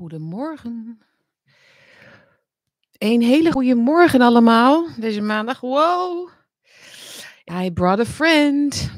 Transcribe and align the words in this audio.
Goedemorgen. 0.00 0.98
Een 2.98 3.22
hele 3.22 3.52
goede 3.52 3.74
morgen 3.74 4.20
allemaal. 4.20 4.88
Deze 4.96 5.20
maandag. 5.20 5.60
Wow. 5.60 6.30
I 7.52 7.72
brought 7.72 8.00
a 8.00 8.04
friend. 8.04 8.90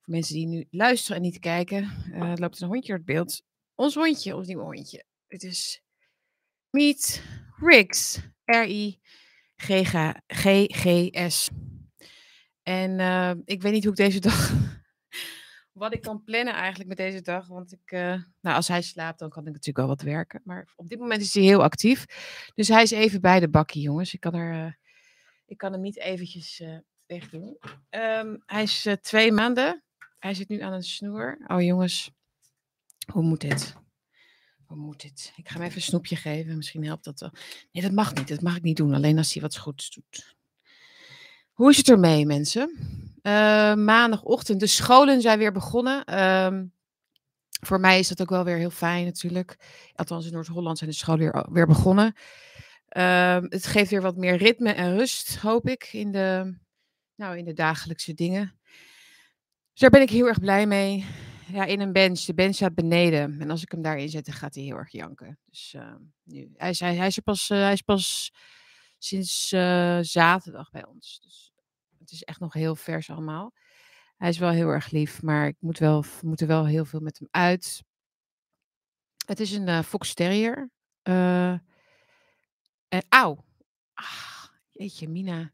Voor 0.00 0.14
mensen 0.14 0.34
die 0.34 0.46
nu 0.46 0.66
luisteren 0.70 1.16
en 1.16 1.22
niet 1.22 1.38
kijken, 1.38 1.90
uh, 2.12 2.32
loopt 2.34 2.60
een 2.60 2.68
hondje 2.68 2.88
door 2.88 2.96
het 2.96 3.06
beeld. 3.06 3.42
Ons 3.74 3.94
hondje, 3.94 4.36
ons 4.36 4.46
nieuwe 4.46 4.62
hondje. 4.62 5.04
Het 5.26 5.42
is 5.42 5.82
Meet 6.70 7.22
Riggs. 7.56 8.20
R-I-G-G-S. 8.44 8.98
En 12.62 12.98
uh, 12.98 13.30
ik 13.44 13.62
weet 13.62 13.72
niet 13.72 13.84
hoe 13.84 13.92
ik 13.92 13.98
deze 13.98 14.20
dag 14.20 14.52
wat 15.76 15.94
ik 15.94 16.02
kan 16.02 16.24
plannen 16.24 16.54
eigenlijk 16.54 16.88
met 16.88 16.96
deze 16.96 17.20
dag. 17.20 17.46
Want 17.46 17.72
ik, 17.72 17.92
uh, 17.92 18.22
nou, 18.40 18.56
als 18.56 18.68
hij 18.68 18.82
slaapt, 18.82 19.18
dan 19.18 19.28
kan 19.28 19.46
ik 19.46 19.52
natuurlijk 19.52 19.76
wel 19.76 19.86
wat 19.86 20.02
werken. 20.02 20.40
Maar 20.44 20.72
op 20.76 20.88
dit 20.88 20.98
moment 20.98 21.20
is 21.20 21.34
hij 21.34 21.42
heel 21.42 21.62
actief. 21.62 22.04
Dus 22.54 22.68
hij 22.68 22.82
is 22.82 22.90
even 22.90 23.20
bij 23.20 23.40
de 23.40 23.48
bakkie, 23.48 23.82
jongens. 23.82 24.14
Ik 24.14 24.20
kan, 24.20 24.34
er, 24.34 24.66
uh, 24.66 24.72
ik 25.46 25.58
kan 25.58 25.72
hem 25.72 25.80
niet 25.80 25.98
eventjes 25.98 26.60
uh, 26.60 26.78
wegdoen. 27.06 27.58
Um, 27.90 28.42
hij 28.46 28.62
is 28.62 28.88
twee 29.00 29.32
maanden. 29.32 29.82
Hij 30.18 30.34
zit 30.34 30.48
nu 30.48 30.60
aan 30.60 30.72
een 30.72 30.82
snoer. 30.82 31.38
Oh, 31.46 31.62
jongens. 31.62 32.10
Hoe 33.12 33.22
moet 33.22 33.40
dit? 33.40 33.74
Hoe 34.66 34.76
moet 34.76 35.00
dit? 35.00 35.32
Ik 35.36 35.48
ga 35.48 35.54
hem 35.54 35.62
even 35.62 35.76
een 35.76 35.82
snoepje 35.82 36.16
geven. 36.16 36.56
Misschien 36.56 36.84
helpt 36.84 37.04
dat 37.04 37.20
wel. 37.20 37.30
Nee, 37.72 37.82
dat 37.82 37.92
mag 37.92 38.14
niet. 38.14 38.28
Dat 38.28 38.40
mag 38.42 38.56
ik 38.56 38.62
niet 38.62 38.76
doen. 38.76 38.94
Alleen 38.94 39.18
als 39.18 39.32
hij 39.32 39.42
wat 39.42 39.56
goeds 39.56 39.90
doet. 39.90 40.36
Hoe 41.52 41.70
is 41.70 41.76
het 41.76 41.88
ermee, 41.88 42.26
mensen? 42.26 42.70
Uh, 43.26 43.74
maandagochtend. 43.74 44.60
De 44.60 44.66
scholen 44.66 45.20
zijn 45.20 45.38
weer 45.38 45.52
begonnen. 45.52 46.24
Um, 46.24 46.72
voor 47.60 47.80
mij 47.80 47.98
is 47.98 48.08
dat 48.08 48.20
ook 48.20 48.30
wel 48.30 48.44
weer 48.44 48.56
heel 48.56 48.70
fijn 48.70 49.04
natuurlijk. 49.04 49.58
Althans, 49.94 50.26
in 50.26 50.32
Noord-Holland 50.32 50.78
zijn 50.78 50.90
de 50.90 50.96
scholen 50.96 51.20
weer, 51.20 51.46
weer 51.52 51.66
begonnen. 51.66 52.14
Uh, 52.96 53.38
het 53.42 53.66
geeft 53.66 53.90
weer 53.90 54.02
wat 54.02 54.16
meer 54.16 54.36
ritme 54.36 54.72
en 54.72 54.96
rust, 54.96 55.36
hoop 55.36 55.68
ik, 55.68 55.88
in 55.92 56.12
de, 56.12 56.56
nou, 57.14 57.36
in 57.36 57.44
de 57.44 57.52
dagelijkse 57.52 58.14
dingen. 58.14 58.58
Dus 59.70 59.80
daar 59.80 59.90
ben 59.90 60.02
ik 60.02 60.10
heel 60.10 60.26
erg 60.26 60.40
blij 60.40 60.66
mee. 60.66 61.04
Ja, 61.46 61.64
in 61.64 61.80
een 61.80 61.92
bench. 61.92 62.20
De 62.20 62.34
bench 62.34 62.54
staat 62.54 62.74
beneden. 62.74 63.40
En 63.40 63.50
als 63.50 63.62
ik 63.62 63.70
hem 63.70 63.82
daarin 63.82 64.08
zet, 64.08 64.24
dan 64.24 64.34
gaat 64.34 64.54
hij 64.54 64.64
heel 64.64 64.76
erg 64.76 64.92
janken. 64.92 65.38
Dus 65.50 65.74
uh, 65.76 65.94
nu, 66.22 66.52
hij, 66.56 66.70
is, 66.70 66.80
hij, 66.80 67.06
is 67.06 67.16
er 67.16 67.22
pas, 67.22 67.48
hij 67.48 67.72
is 67.72 67.82
pas 67.82 68.32
sinds 68.98 69.52
uh, 69.52 69.98
zaterdag 70.00 70.70
bij 70.70 70.86
ons. 70.86 71.20
Dus 71.22 71.52
het 72.06 72.14
is 72.14 72.24
echt 72.24 72.40
nog 72.40 72.52
heel 72.52 72.76
vers 72.76 73.10
allemaal. 73.10 73.52
Hij 74.16 74.28
is 74.28 74.38
wel 74.38 74.50
heel 74.50 74.68
erg 74.68 74.90
lief, 74.90 75.22
maar 75.22 75.46
ik 75.46 75.56
moet 75.58 75.78
wel, 75.78 76.02
we 76.02 76.26
moeten 76.26 76.46
wel 76.46 76.66
heel 76.66 76.84
veel 76.84 77.00
met 77.00 77.18
hem 77.18 77.28
uit. 77.30 77.82
Het 79.26 79.40
is 79.40 79.52
een 79.52 79.68
uh, 79.68 79.82
Fox 79.82 80.14
Terrier. 80.14 80.70
Uh, 81.02 81.50
en, 82.88 83.04
auw. 83.08 83.44
Ah, 83.94 84.44
jeetje, 84.70 85.08
Mina. 85.08 85.52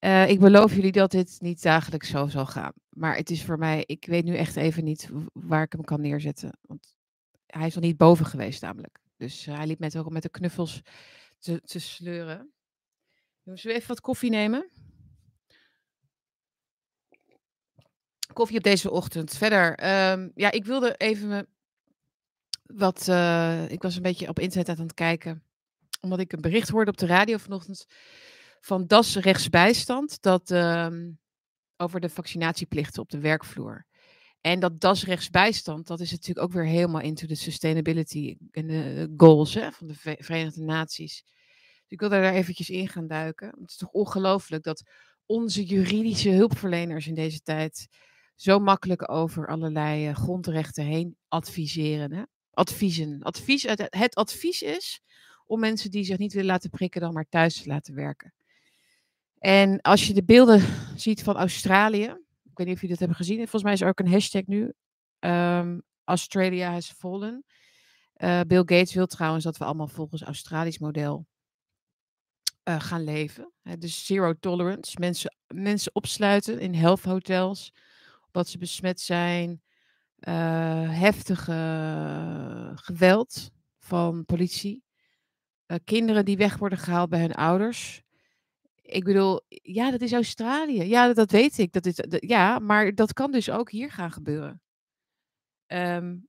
Uh, 0.00 0.28
ik 0.28 0.40
beloof 0.40 0.74
jullie 0.74 0.92
dat 0.92 1.10
dit 1.10 1.36
niet 1.40 1.62
dagelijks 1.62 2.08
zo 2.08 2.26
zal 2.26 2.46
gaan. 2.46 2.72
Maar 2.88 3.16
het 3.16 3.30
is 3.30 3.44
voor 3.44 3.58
mij, 3.58 3.84
ik 3.86 4.06
weet 4.06 4.24
nu 4.24 4.36
echt 4.36 4.56
even 4.56 4.84
niet 4.84 5.08
waar 5.32 5.62
ik 5.62 5.72
hem 5.72 5.84
kan 5.84 6.00
neerzetten. 6.00 6.58
Want 6.60 6.94
hij 7.46 7.66
is 7.66 7.74
nog 7.74 7.84
niet 7.84 7.96
boven 7.96 8.26
geweest 8.26 8.62
namelijk. 8.62 9.00
Dus 9.16 9.44
hij 9.44 9.66
liep 9.66 9.78
met, 9.78 9.96
ook 9.96 10.10
met 10.10 10.22
de 10.22 10.28
knuffels 10.28 10.80
te, 11.38 11.60
te 11.60 11.78
sleuren. 11.78 12.52
Zullen 13.44 13.62
we 13.62 13.72
even 13.72 13.88
wat 13.88 14.00
koffie 14.00 14.30
nemen? 14.30 14.70
Koffie 18.34 18.56
op 18.56 18.62
deze 18.62 18.90
ochtend. 18.90 19.36
Verder, 19.36 19.70
um, 20.12 20.32
ja, 20.34 20.50
ik 20.50 20.64
wilde 20.64 20.94
even 20.96 21.46
wat. 22.62 23.06
Uh, 23.08 23.70
ik 23.70 23.82
was 23.82 23.96
een 23.96 24.02
beetje 24.02 24.28
op 24.28 24.38
internet 24.38 24.68
aan 24.68 24.84
het 24.84 24.94
kijken, 24.94 25.42
omdat 26.00 26.18
ik 26.18 26.32
een 26.32 26.40
bericht 26.40 26.68
hoorde 26.68 26.90
op 26.90 26.96
de 26.96 27.06
radio 27.06 27.36
vanochtend 27.36 27.86
van 28.60 28.86
DAS 28.86 29.16
rechtsbijstand 29.16 30.22
dat 30.22 30.50
um, 30.50 31.18
over 31.76 32.00
de 32.00 32.08
vaccinatieplichten 32.08 33.02
op 33.02 33.10
de 33.10 33.20
werkvloer. 33.20 33.86
En 34.40 34.60
dat 34.60 34.80
DAS 34.80 35.04
rechtsbijstand, 35.04 35.86
dat 35.86 36.00
is 36.00 36.10
natuurlijk 36.10 36.46
ook 36.46 36.52
weer 36.52 36.66
helemaal 36.66 37.00
into 37.00 37.26
de 37.26 37.34
sustainability 37.34 38.36
en 38.50 38.66
de 38.66 39.12
goals 39.16 39.54
hè, 39.54 39.72
van 39.72 39.86
de 39.86 39.94
Verenigde 39.94 40.62
Naties. 40.62 41.22
Dus 41.24 41.88
ik 41.88 42.00
wil 42.00 42.08
daar 42.08 42.32
eventjes 42.32 42.70
in 42.70 42.88
gaan 42.88 43.06
duiken. 43.06 43.48
Het 43.60 43.70
is 43.70 43.76
toch 43.76 43.90
ongelooflijk 43.90 44.62
dat 44.62 44.82
onze 45.26 45.64
juridische 45.64 46.30
hulpverleners 46.30 47.06
in 47.06 47.14
deze 47.14 47.40
tijd 47.40 47.88
zo 48.34 48.58
makkelijk 48.58 49.10
over 49.10 49.48
allerlei 49.48 50.08
uh, 50.08 50.14
grondrechten 50.14 50.84
heen 50.84 51.16
adviseren. 51.28 52.12
Hè? 52.12 52.22
Adviezen. 52.50 53.22
Advies, 53.22 53.62
het, 53.90 54.14
advies 54.14 54.62
is 54.62 55.00
om 55.46 55.60
mensen 55.60 55.90
die 55.90 56.04
zich 56.04 56.18
niet 56.18 56.32
willen 56.32 56.50
laten 56.50 56.70
prikken, 56.70 57.00
dan 57.00 57.12
maar 57.12 57.28
thuis 57.28 57.62
te 57.62 57.68
laten 57.68 57.94
werken. 57.94 58.34
En 59.38 59.80
als 59.80 60.06
je 60.06 60.14
de 60.14 60.24
beelden 60.24 60.62
ziet 60.96 61.22
van 61.22 61.36
Australië, 61.36 62.04
ik 62.44 62.58
weet 62.58 62.66
niet 62.66 62.74
of 62.74 62.80
jullie 62.80 62.88
dat 62.88 62.98
hebben 62.98 63.16
gezien, 63.16 63.36
volgens 63.36 63.62
mij 63.62 63.72
is 63.72 63.80
er 63.80 63.88
ook 63.88 63.98
een 63.98 64.10
hashtag 64.10 64.46
nu, 64.46 64.72
um, 65.20 65.82
Australia 66.04 66.72
has 66.72 66.92
fallen. 66.98 67.44
Uh, 68.16 68.40
Bill 68.40 68.58
Gates 68.58 68.94
wil 68.94 69.06
trouwens 69.06 69.44
dat 69.44 69.56
we 69.56 69.64
allemaal 69.64 69.88
volgens 69.88 70.22
Australisch 70.22 70.78
model 70.78 71.26
uh, 72.64 72.80
gaan 72.80 73.04
leven. 73.04 73.52
Dus 73.78 74.06
zero 74.06 74.34
tolerance, 74.40 74.96
mensen, 75.00 75.36
mensen 75.46 75.94
opsluiten 75.94 76.60
in 76.60 76.74
health 76.74 77.02
hotels, 77.04 77.72
wat 78.34 78.48
ze 78.48 78.58
besmet 78.58 79.00
zijn, 79.00 79.62
uh, 80.20 80.98
heftige 80.98 81.52
geweld 82.74 83.50
van 83.78 84.24
politie, 84.24 84.84
uh, 85.66 85.78
kinderen 85.84 86.24
die 86.24 86.36
weg 86.36 86.56
worden 86.56 86.78
gehaald 86.78 87.08
bij 87.10 87.20
hun 87.20 87.34
ouders. 87.34 88.02
Ik 88.82 89.04
bedoel, 89.04 89.40
ja, 89.48 89.90
dat 89.90 90.00
is 90.00 90.12
Australië. 90.12 90.82
Ja, 90.82 91.06
dat, 91.06 91.16
dat 91.16 91.30
weet 91.30 91.58
ik. 91.58 91.72
Dat 91.72 91.86
is, 91.86 91.94
dat, 91.94 92.26
ja, 92.26 92.58
maar 92.58 92.94
dat 92.94 93.12
kan 93.12 93.32
dus 93.32 93.50
ook 93.50 93.70
hier 93.70 93.90
gaan 93.90 94.12
gebeuren. 94.12 94.62
Um, 95.66 96.28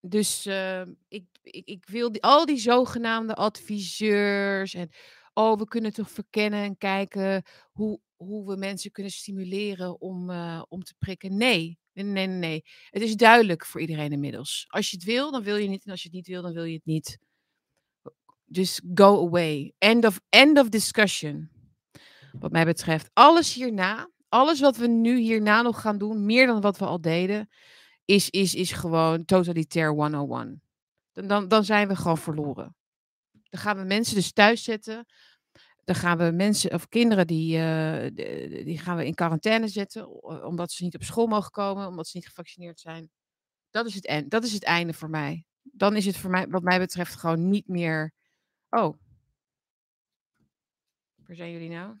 dus 0.00 0.46
uh, 0.46 0.80
ik, 1.08 1.24
ik, 1.42 1.66
ik 1.66 1.86
wil 1.86 2.12
die, 2.12 2.22
al 2.22 2.46
die 2.46 2.58
zogenaamde 2.58 3.34
adviseurs 3.34 4.74
en 4.74 4.90
oh, 5.32 5.58
we 5.58 5.64
kunnen 5.64 5.92
toch 5.92 6.10
verkennen 6.10 6.62
en 6.62 6.78
kijken 6.78 7.42
hoe, 7.72 8.00
hoe 8.24 8.46
we 8.46 8.56
mensen 8.56 8.90
kunnen 8.90 9.12
stimuleren 9.12 10.00
om, 10.00 10.30
uh, 10.30 10.62
om 10.68 10.82
te 10.82 10.94
prikken. 10.98 11.36
Nee. 11.36 11.78
nee, 11.92 12.04
nee, 12.04 12.26
nee, 12.26 12.64
Het 12.90 13.02
is 13.02 13.16
duidelijk 13.16 13.66
voor 13.66 13.80
iedereen 13.80 14.12
inmiddels. 14.12 14.64
Als 14.68 14.90
je 14.90 14.96
het 14.96 15.04
wil, 15.04 15.30
dan 15.30 15.42
wil 15.42 15.56
je 15.56 15.70
het. 15.70 15.84
En 15.84 15.90
als 15.90 16.02
je 16.02 16.08
het 16.08 16.16
niet 16.16 16.26
wil, 16.26 16.42
dan 16.42 16.52
wil 16.52 16.64
je 16.64 16.74
het 16.74 16.84
niet. 16.84 17.18
Dus 18.44 18.80
go 18.94 19.26
away. 19.26 19.72
End 19.78 20.04
of, 20.04 20.20
end 20.28 20.58
of 20.58 20.68
discussion. 20.68 21.50
Wat 22.32 22.52
mij 22.52 22.64
betreft. 22.64 23.10
Alles 23.12 23.54
hierna, 23.54 24.10
alles 24.28 24.60
wat 24.60 24.76
we 24.76 24.86
nu 24.86 25.18
hierna 25.18 25.62
nog 25.62 25.80
gaan 25.80 25.98
doen, 25.98 26.26
meer 26.26 26.46
dan 26.46 26.60
wat 26.60 26.78
we 26.78 26.84
al 26.84 27.00
deden, 27.00 27.48
is, 28.04 28.30
is, 28.30 28.54
is 28.54 28.72
gewoon 28.72 29.24
totalitair 29.24 29.90
101. 29.90 30.62
Dan, 31.12 31.26
dan, 31.26 31.48
dan 31.48 31.64
zijn 31.64 31.88
we 31.88 31.96
gewoon 31.96 32.18
verloren. 32.18 32.76
Dan 33.30 33.60
gaan 33.60 33.76
we 33.76 33.84
mensen 33.84 34.14
dus 34.14 34.32
thuis 34.32 34.62
zetten 34.62 35.06
dan 35.84 35.94
gaan 35.94 36.18
we 36.18 36.30
mensen 36.30 36.72
of 36.72 36.88
kinderen 36.88 37.26
die, 37.26 37.58
uh, 37.58 38.06
die 38.64 38.78
gaan 38.78 38.96
we 38.96 39.06
in 39.06 39.14
quarantaine 39.14 39.68
zetten, 39.68 40.22
omdat 40.44 40.72
ze 40.72 40.84
niet 40.84 40.94
op 40.94 41.02
school 41.02 41.26
mogen 41.26 41.50
komen, 41.50 41.86
omdat 41.86 42.06
ze 42.06 42.16
niet 42.16 42.26
gevaccineerd 42.26 42.80
zijn. 42.80 43.10
Dat 43.70 43.86
is 43.86 43.94
het, 43.94 44.06
en, 44.06 44.28
dat 44.28 44.44
is 44.44 44.52
het 44.52 44.64
einde 44.64 44.92
voor 44.92 45.10
mij. 45.10 45.44
Dan 45.62 45.96
is 45.96 46.06
het 46.06 46.16
voor 46.16 46.30
mij, 46.30 46.48
wat 46.48 46.62
mij 46.62 46.78
betreft, 46.78 47.14
gewoon 47.14 47.48
niet 47.48 47.68
meer. 47.68 48.12
Oh. 48.68 48.98
Waar 51.14 51.36
zijn 51.36 51.52
jullie 51.52 51.70
nou? 51.70 51.96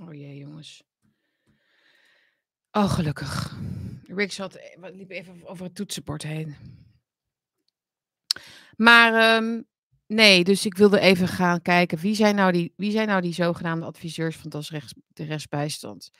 Oh 0.00 0.14
jee, 0.14 0.36
jongens. 0.36 0.84
Oh, 2.70 2.92
gelukkig. 2.92 3.56
Rick 4.02 4.32
zat, 4.32 4.54
e, 4.54 4.76
liep 4.92 5.10
even 5.10 5.46
over 5.46 5.64
het 5.64 5.74
toetsenbord 5.74 6.22
heen. 6.22 6.56
Maar 8.76 9.36
um, 9.36 9.66
Nee, 10.06 10.44
dus 10.44 10.66
ik 10.66 10.76
wilde 10.76 11.00
even 11.00 11.28
gaan 11.28 11.62
kijken 11.62 11.98
wie 11.98 12.14
zijn 12.14 12.34
nou 12.34 12.52
die, 12.52 12.72
wie 12.76 12.90
zijn 12.90 13.08
nou 13.08 13.20
die 13.20 13.32
zogenaamde 13.32 13.86
adviseurs 13.86 14.36
van 14.36 14.50
das 14.50 14.70
rechts, 14.70 14.94
de 15.06 15.24
rechtsbijstand. 15.24 16.10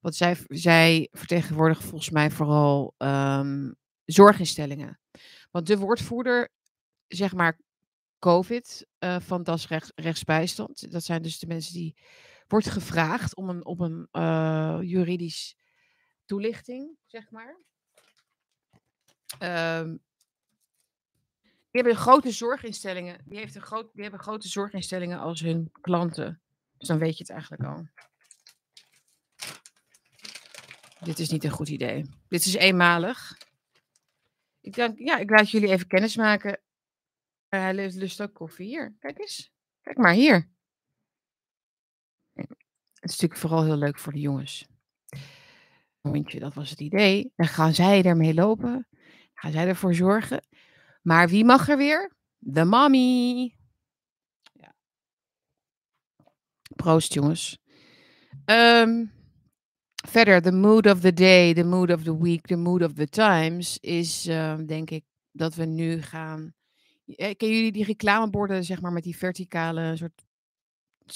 Want 0.00 0.14
zij, 0.14 0.36
zij 0.46 1.08
vertegenwoordigen 1.10 1.84
volgens 1.84 2.10
mij 2.10 2.30
vooral 2.30 2.94
um, 2.98 3.76
zorginstellingen. 4.04 5.00
Want 5.50 5.66
de 5.66 5.78
woordvoerder, 5.78 6.48
zeg 7.06 7.34
maar, 7.34 7.60
COVID 8.18 8.86
uh, 8.98 9.20
van 9.20 9.42
das 9.42 9.68
rechts, 9.68 9.92
rechtsbijstand, 9.94 10.90
dat 10.90 11.04
zijn 11.04 11.22
dus 11.22 11.38
de 11.38 11.46
mensen 11.46 11.72
die 11.72 11.96
wordt 12.46 12.68
gevraagd 12.68 13.36
om 13.36 13.48
een, 13.48 13.64
op 13.64 13.80
een 13.80 14.08
uh, 14.12 14.78
juridisch 14.82 15.56
toelichting, 16.24 16.96
zeg 17.06 17.30
maar. 17.30 17.60
Um, 19.82 20.06
die 21.70 21.82
hebben 21.82 21.96
grote 21.96 22.30
zorginstellingen. 22.30 23.20
Die, 23.24 23.38
heeft 23.38 23.54
een 23.54 23.62
groot, 23.62 23.90
die 23.92 24.02
hebben 24.02 24.20
grote 24.20 24.48
zorginstellingen 24.48 25.18
als 25.18 25.40
hun 25.40 25.70
klanten. 25.80 26.40
Dus 26.76 26.88
dan 26.88 26.98
weet 26.98 27.16
je 27.16 27.22
het 27.22 27.32
eigenlijk 27.32 27.62
al. 27.62 27.86
Dit 31.00 31.18
is 31.18 31.28
niet 31.28 31.44
een 31.44 31.50
goed 31.50 31.68
idee. 31.68 32.10
Dit 32.28 32.44
is 32.44 32.54
eenmalig. 32.54 33.38
Ik 34.60 34.74
denk, 34.74 34.98
ja, 34.98 35.18
ik 35.18 35.30
laat 35.30 35.50
jullie 35.50 35.68
even 35.68 35.86
kennis 35.86 36.16
maken. 36.16 36.60
Eh, 37.48 37.60
hij 37.60 37.74
lust, 37.74 38.22
ook 38.22 38.34
koffie. 38.34 38.66
Hier, 38.66 38.96
kijk 38.98 39.18
eens. 39.18 39.52
Kijk 39.80 39.96
maar, 39.96 40.12
hier. 40.12 40.48
Het 42.32 43.10
is 43.10 43.10
natuurlijk 43.10 43.40
vooral 43.40 43.64
heel 43.64 43.76
leuk 43.76 43.98
voor 43.98 44.12
de 44.12 44.20
jongens. 44.20 44.66
Hondje, 46.00 46.38
dat 46.38 46.54
was 46.54 46.70
het 46.70 46.80
idee. 46.80 47.32
Dan 47.36 47.46
gaan 47.46 47.74
zij 47.74 48.02
ermee 48.02 48.34
lopen. 48.34 48.88
Gaan 49.34 49.52
zij 49.52 49.66
ervoor 49.66 49.94
zorgen. 49.94 50.46
Maar 51.08 51.28
wie 51.28 51.44
mag 51.44 51.68
er 51.68 51.76
weer? 51.76 52.12
De 52.38 52.64
mommy. 52.64 53.54
Ja. 54.52 54.74
Proost, 56.76 57.14
jongens. 57.14 57.58
Ehm, 58.44 59.06
verder, 60.08 60.42
the 60.42 60.52
mood 60.52 60.86
of 60.86 61.00
the 61.00 61.12
day, 61.12 61.54
the 61.54 61.64
mood 61.64 61.90
of 61.90 62.02
the 62.02 62.18
week, 62.22 62.46
the 62.46 62.56
mood 62.56 62.82
of 62.82 62.92
the 62.92 63.08
times 63.08 63.78
is, 63.78 64.26
ehm, 64.26 64.66
denk 64.66 64.90
ik, 64.90 65.04
dat 65.32 65.54
we 65.54 65.64
nu 65.64 66.02
gaan. 66.02 66.54
Eh, 67.06 67.34
Kennen 67.36 67.56
jullie 67.56 67.72
die 67.72 67.84
reclameborden, 67.84 68.64
zeg 68.64 68.80
maar, 68.80 68.92
met 68.92 69.02
die 69.02 69.16
verticale 69.16 69.96
soort 69.96 70.22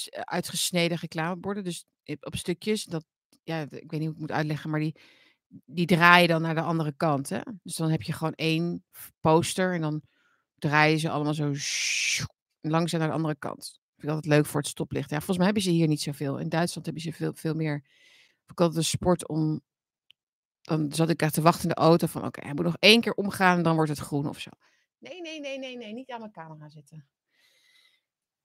eh, 0.09 0.21
uitgesneden 0.21 0.97
reclameborden? 0.97 1.63
Dus 1.63 1.85
i- 2.09 2.17
op 2.19 2.35
stukjes. 2.35 2.83
Dat, 2.85 3.05
ja, 3.43 3.61
ik 3.61 3.69
weet 3.69 3.81
niet 3.91 3.91
hoe 3.91 3.99
ik 3.99 4.11
het 4.11 4.19
moet 4.19 4.31
uitleggen, 4.31 4.69
maar 4.69 4.79
die, 4.79 4.95
die 5.65 5.85
draaien 5.85 6.27
dan 6.27 6.41
naar 6.41 6.55
de 6.55 6.61
andere 6.61 6.93
kant. 6.97 7.29
Hè? 7.29 7.39
Dus 7.63 7.75
dan 7.75 7.89
heb 7.89 8.01
je 8.01 8.13
gewoon 8.13 8.33
één 8.33 8.85
poster 9.19 9.73
en 9.73 9.81
dan 9.81 10.01
draaien 10.57 10.99
ze 10.99 11.09
allemaal 11.09 11.33
zo 11.33 11.53
langzaam 12.61 12.99
naar 12.99 13.09
de 13.09 13.15
andere 13.15 13.35
kant. 13.35 13.79
Vind 13.95 14.03
ik 14.03 14.09
altijd 14.09 14.33
leuk 14.33 14.45
voor 14.45 14.59
het 14.59 14.69
stoplicht. 14.69 15.09
Ja, 15.09 15.15
volgens 15.15 15.37
mij 15.37 15.45
hebben 15.45 15.63
ze 15.63 15.69
hier 15.69 15.87
niet 15.87 16.01
zoveel. 16.01 16.37
In 16.37 16.49
Duitsland 16.49 16.85
hebben 16.85 17.03
ze 17.03 17.13
veel, 17.13 17.33
veel 17.33 17.53
meer. 17.53 17.83
Ik 18.47 18.59
altijd 18.59 18.77
een 18.77 18.83
sport 18.83 19.27
om. 19.27 19.61
Dan 20.61 20.91
zat 20.93 21.09
ik 21.09 21.21
echt 21.21 21.33
te 21.33 21.41
wachten 21.41 21.63
in 21.63 21.69
de 21.69 21.81
auto 21.81 22.07
van 22.07 22.25
oké, 22.25 22.41
hij 22.45 22.53
moet 22.53 22.65
nog 22.65 22.77
één 22.79 23.01
keer 23.01 23.13
omgaan 23.13 23.57
en 23.57 23.63
dan 23.63 23.75
wordt 23.75 23.89
het 23.89 23.99
groen 23.99 24.27
of 24.27 24.39
zo. 24.39 24.49
Nee, 24.97 25.21
nee, 25.21 25.39
nee, 25.39 25.59
nee, 25.59 25.77
nee, 25.77 25.93
niet 25.93 26.11
aan 26.11 26.19
mijn 26.19 26.31
camera 26.31 26.69
zitten. 26.69 27.07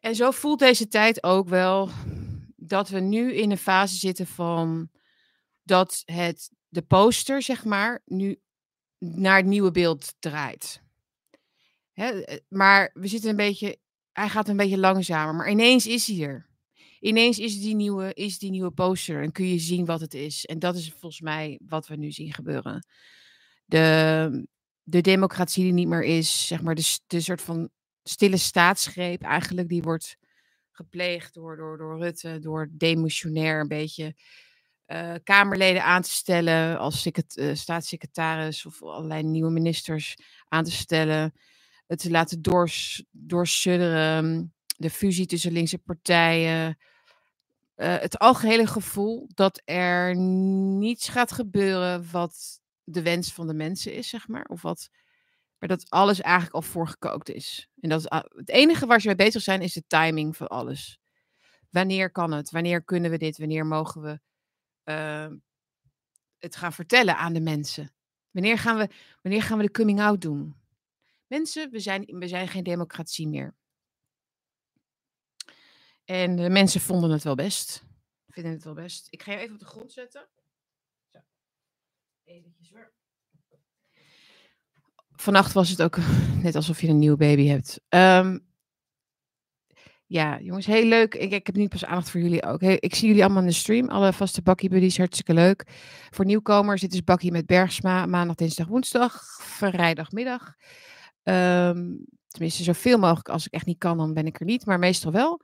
En 0.00 0.14
zo 0.14 0.30
voelt 0.30 0.58
deze 0.58 0.88
tijd 0.88 1.22
ook 1.22 1.48
wel 1.48 1.90
dat 2.56 2.88
we 2.88 3.00
nu 3.00 3.32
in 3.32 3.50
een 3.50 3.58
fase 3.58 3.94
zitten 3.94 4.26
van 4.26 4.90
dat 5.62 6.02
het, 6.04 6.50
de 6.68 6.82
poster, 6.82 7.42
zeg 7.42 7.64
maar, 7.64 8.02
nu 8.04 8.40
naar 8.98 9.36
het 9.36 9.46
nieuwe 9.46 9.70
beeld 9.70 10.14
draait. 10.18 10.82
Hè, 11.92 12.20
eh, 12.20 12.38
maar 12.48 12.90
we 12.94 13.06
zitten 13.06 13.30
een 13.30 13.36
beetje, 13.36 13.78
hij 14.12 14.28
gaat 14.28 14.48
een 14.48 14.56
beetje 14.56 14.78
langzamer, 14.78 15.34
maar 15.34 15.50
ineens 15.50 15.86
is 15.86 16.06
hij 16.06 16.26
er. 16.26 16.46
Ineens 17.00 17.38
is 17.38 17.60
die, 17.60 17.74
nieuwe, 17.74 18.14
is 18.14 18.38
die 18.38 18.50
nieuwe 18.50 18.70
poster 18.70 19.22
en 19.22 19.32
kun 19.32 19.46
je 19.46 19.58
zien 19.58 19.84
wat 19.84 20.00
het 20.00 20.14
is. 20.14 20.46
En 20.46 20.58
dat 20.58 20.76
is 20.76 20.90
volgens 20.90 21.20
mij 21.20 21.60
wat 21.66 21.86
we 21.86 21.96
nu 21.96 22.10
zien 22.10 22.32
gebeuren. 22.32 22.86
De, 23.64 24.46
de 24.82 25.00
democratie 25.00 25.64
die 25.64 25.72
niet 25.72 25.88
meer 25.88 26.04
is, 26.04 26.46
zeg 26.46 26.62
maar, 26.62 26.74
de, 26.74 26.98
de 27.06 27.20
soort 27.20 27.42
van 27.42 27.70
stille 28.02 28.36
staatsgreep 28.36 29.22
eigenlijk, 29.22 29.68
die 29.68 29.82
wordt 29.82 30.16
gepleegd 30.70 31.34
door, 31.34 31.56
door, 31.56 31.78
door 31.78 31.98
Rutte, 31.98 32.38
door 32.38 32.68
demissionair 32.72 33.60
een 33.60 33.68
beetje 33.68 34.14
eh, 34.88 35.14
Kamerleden 35.24 35.84
aan 35.84 36.02
te 36.02 36.10
stellen 36.10 36.78
als 36.78 37.06
eh, 37.06 37.54
staatssecretaris 37.54 38.66
of 38.66 38.82
allerlei 38.82 39.22
nieuwe 39.22 39.50
ministers 39.50 40.16
aan 40.48 40.64
te 40.64 40.70
stellen. 40.70 41.34
Het 41.86 41.98
te 41.98 42.10
laten 42.10 42.42
doors, 42.42 43.04
doorsudderen, 43.10 44.54
de 44.76 44.90
fusie 44.90 45.26
tussen 45.26 45.52
linkse 45.52 45.78
partijen. 45.78 46.78
eh, 47.74 47.98
het 47.98 48.18
algehele 48.18 48.66
gevoel 48.66 49.28
dat 49.34 49.62
er 49.64 50.16
niets 50.16 51.08
gaat 51.08 51.32
gebeuren 51.32 52.10
wat 52.10 52.60
de 52.84 53.02
wens 53.02 53.32
van 53.32 53.46
de 53.46 53.54
mensen 53.54 53.94
is, 53.94 54.08
zeg 54.08 54.28
maar. 54.28 54.44
Of 54.44 54.62
wat, 54.62 54.88
maar 55.58 55.68
dat 55.68 55.90
alles 55.90 56.20
eigenlijk 56.20 56.54
al 56.54 56.62
voorgekookt 56.62 57.30
is. 57.30 57.68
En 57.80 57.88
dat 57.88 58.00
is, 58.00 58.06
het 58.36 58.48
enige 58.48 58.86
waar 58.86 59.00
ze 59.00 59.06
mee 59.06 59.16
bezig 59.16 59.42
zijn 59.42 59.62
is 59.62 59.72
de 59.72 59.84
timing 59.86 60.36
van 60.36 60.48
alles. 60.48 60.98
Wanneer 61.70 62.10
kan 62.10 62.32
het? 62.32 62.50
Wanneer 62.50 62.84
kunnen 62.84 63.10
we 63.10 63.18
dit? 63.18 63.38
Wanneer 63.38 63.66
mogen 63.66 64.02
we 64.02 64.20
eh, 64.88 65.32
het 66.38 66.56
gaan 66.56 66.72
vertellen 66.72 67.16
aan 67.16 67.32
de 67.32 67.40
mensen? 67.40 67.92
Wanneer 68.30 68.58
gaan 68.58 68.76
we, 68.76 68.88
wanneer 69.22 69.42
gaan 69.42 69.58
we 69.58 69.64
de 69.64 69.70
coming 69.70 70.00
out 70.00 70.20
doen? 70.20 70.56
Mensen, 71.26 71.70
we 71.70 71.80
zijn, 71.80 72.04
we 72.04 72.28
zijn 72.28 72.48
geen 72.48 72.62
democratie 72.62 73.28
meer. 73.28 73.54
En 76.04 76.36
de 76.36 76.48
mensen 76.48 76.80
vonden 76.80 77.10
het 77.10 77.22
wel 77.22 77.34
best. 77.34 77.84
Vinden 78.28 78.52
het 78.52 78.64
wel 78.64 78.74
best. 78.74 79.06
Ik 79.10 79.22
ga 79.22 79.32
je 79.32 79.38
even 79.38 79.54
op 79.54 79.60
de 79.60 79.66
grond 79.66 79.92
zetten. 79.92 80.28
Zo. 81.12 81.18
Eventjes. 82.24 82.72
Vannacht 85.10 85.52
was 85.52 85.68
het 85.68 85.82
ook 85.82 85.98
net 86.42 86.54
alsof 86.54 86.80
je 86.80 86.88
een 86.88 86.98
nieuwe 86.98 87.16
baby 87.16 87.46
hebt. 87.46 87.80
Ehm, 87.88 88.38
ja, 90.10 90.38
jongens, 90.40 90.66
heel 90.66 90.84
leuk. 90.84 91.14
Ik, 91.14 91.32
ik 91.32 91.46
heb 91.46 91.56
nu 91.56 91.68
pas 91.68 91.84
aandacht 91.84 92.10
voor 92.10 92.20
jullie 92.20 92.44
ook. 92.44 92.62
Ik 92.62 92.94
zie 92.94 93.08
jullie 93.08 93.24
allemaal 93.24 93.42
in 93.42 93.48
de 93.48 93.54
stream. 93.54 93.88
Alle 93.88 94.12
vaste 94.12 94.42
bakkie 94.42 94.68
buddies, 94.68 94.96
hartstikke 94.96 95.34
leuk. 95.34 95.64
Voor 96.10 96.24
nieuwkomers, 96.24 96.80
dit 96.80 96.92
is 96.92 97.04
bakkie 97.04 97.32
met 97.32 97.46
Bergsma. 97.46 98.06
Maandag, 98.06 98.36
dinsdag, 98.36 98.66
woensdag. 98.66 99.22
Vrijdagmiddag. 99.40 100.54
Ehm, 101.22 101.94
tenminste, 102.28 102.62
zoveel 102.62 102.98
mogelijk. 102.98 103.28
Als 103.28 103.46
ik 103.46 103.52
echt 103.52 103.66
niet 103.66 103.78
kan, 103.78 103.96
dan 103.96 104.14
ben 104.14 104.26
ik 104.26 104.40
er 104.40 104.46
niet. 104.46 104.66
Maar 104.66 104.78
meestal 104.78 105.12
wel. 105.12 105.40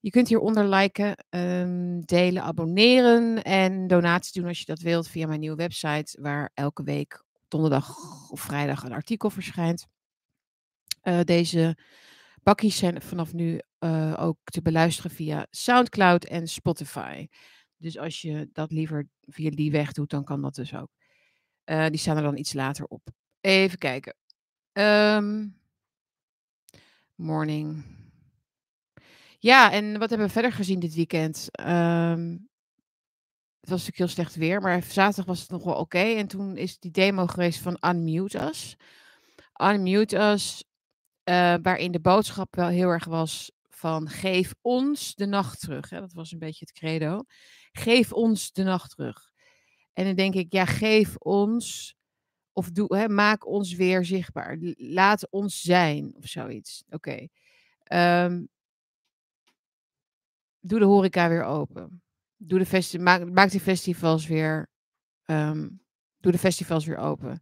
Je 0.00 0.10
kunt 0.10 0.28
hieronder 0.28 0.68
liken, 0.68 1.24
ehm, 1.28 2.00
delen, 2.00 2.42
abonneren 2.42 3.42
en 3.42 3.86
donaties 3.86 4.32
doen 4.32 4.46
als 4.46 4.58
je 4.58 4.64
dat 4.64 4.80
wilt 4.80 5.08
via 5.08 5.26
mijn 5.26 5.40
nieuwe 5.40 5.56
website, 5.56 6.18
waar 6.20 6.50
elke 6.54 6.82
week 6.82 7.24
donderdag 7.48 7.96
of 8.30 8.40
vrijdag 8.40 8.84
een 8.84 8.92
artikel 8.92 9.30
verschijnt. 9.30 9.86
Eh, 11.00 11.20
deze 11.24 11.76
bakkies 12.42 12.76
zijn 12.76 13.02
vanaf 13.02 13.32
nu 13.32 13.60
eh, 13.80 14.14
ook 14.18 14.38
te 14.44 14.62
beluisteren 14.62 15.10
via 15.10 15.46
SoundCloud 15.50 16.24
en 16.24 16.48
Spotify. 16.48 17.26
Dus 17.76 17.98
als 17.98 18.20
je 18.20 18.48
dat 18.52 18.72
liever 18.72 19.08
via 19.20 19.50
die 19.50 19.70
weg 19.70 19.92
doet, 19.92 20.10
dan 20.10 20.24
kan 20.24 20.42
dat 20.42 20.54
dus 20.54 20.74
ook. 20.74 20.88
Eh, 21.64 21.86
die 21.86 21.98
staan 21.98 22.16
er 22.16 22.22
dan 22.22 22.36
iets 22.36 22.52
later 22.52 22.84
op. 22.84 23.08
Even 23.40 23.78
kijken. 23.78 24.16
Ehm, 24.72 25.46
morning. 27.14 27.84
Ja, 29.38 29.72
en 29.72 29.98
wat 29.98 30.08
hebben 30.08 30.26
we 30.26 30.32
verder 30.32 30.52
gezien 30.52 30.80
dit 30.80 30.94
weekend? 30.94 31.48
Ehm, 31.50 32.30
het 33.60 33.68
was 33.70 33.78
natuurlijk 33.78 33.96
heel 33.96 34.08
slecht 34.08 34.34
weer, 34.34 34.60
maar 34.60 34.82
zaterdag 34.82 35.24
was 35.24 35.40
het 35.40 35.50
nog 35.50 35.64
wel 35.64 35.74
oké. 35.74 35.98
En 35.98 36.26
toen 36.26 36.56
is 36.56 36.78
die 36.78 36.90
demo 36.90 37.26
geweest 37.26 37.60
van 37.60 37.76
Unmute 37.80 38.38
Us. 38.38 38.76
Unmute 39.62 40.18
Us, 40.18 40.64
eh, 41.24 41.54
waarin 41.62 41.92
de 41.92 42.00
boodschap 42.00 42.56
wel 42.56 42.68
heel 42.68 42.88
erg 42.88 43.04
was 43.04 43.50
van 43.80 44.08
geef 44.08 44.54
ons 44.60 45.14
de 45.14 45.26
nacht 45.26 45.60
terug. 45.60 45.90
Hè? 45.90 46.00
Dat 46.00 46.12
was 46.12 46.32
een 46.32 46.38
beetje 46.38 46.64
het 46.64 46.78
credo. 46.78 47.24
Geef 47.72 48.12
ons 48.12 48.52
de 48.52 48.62
nacht 48.62 48.90
terug. 48.90 49.30
En 49.92 50.04
dan 50.04 50.14
denk 50.14 50.34
ik, 50.34 50.52
ja, 50.52 50.64
geef 50.64 51.16
ons, 51.16 51.96
of 52.52 52.70
doe, 52.70 52.96
hè, 52.96 53.08
maak 53.08 53.46
ons 53.46 53.74
weer 53.74 54.04
zichtbaar. 54.04 54.56
Laat 54.76 55.30
ons 55.30 55.60
zijn, 55.60 56.14
of 56.16 56.26
zoiets. 56.26 56.84
Oké. 56.90 57.28
Ehm, 57.82 58.44
doe 60.60 60.78
de 60.78 60.84
horeca 60.84 61.28
weer 61.28 61.44
open. 61.44 62.02
Doe 62.36 62.64
de 62.64 62.98
maak, 62.98 63.30
maak 63.30 63.50
die 63.50 63.60
festivals 63.60 64.26
weer. 64.26 64.68
ehm, 65.24 65.68
doe 66.16 66.32
de 66.32 66.38
festivals 66.38 66.84
weer 66.84 66.98
open. 66.98 67.40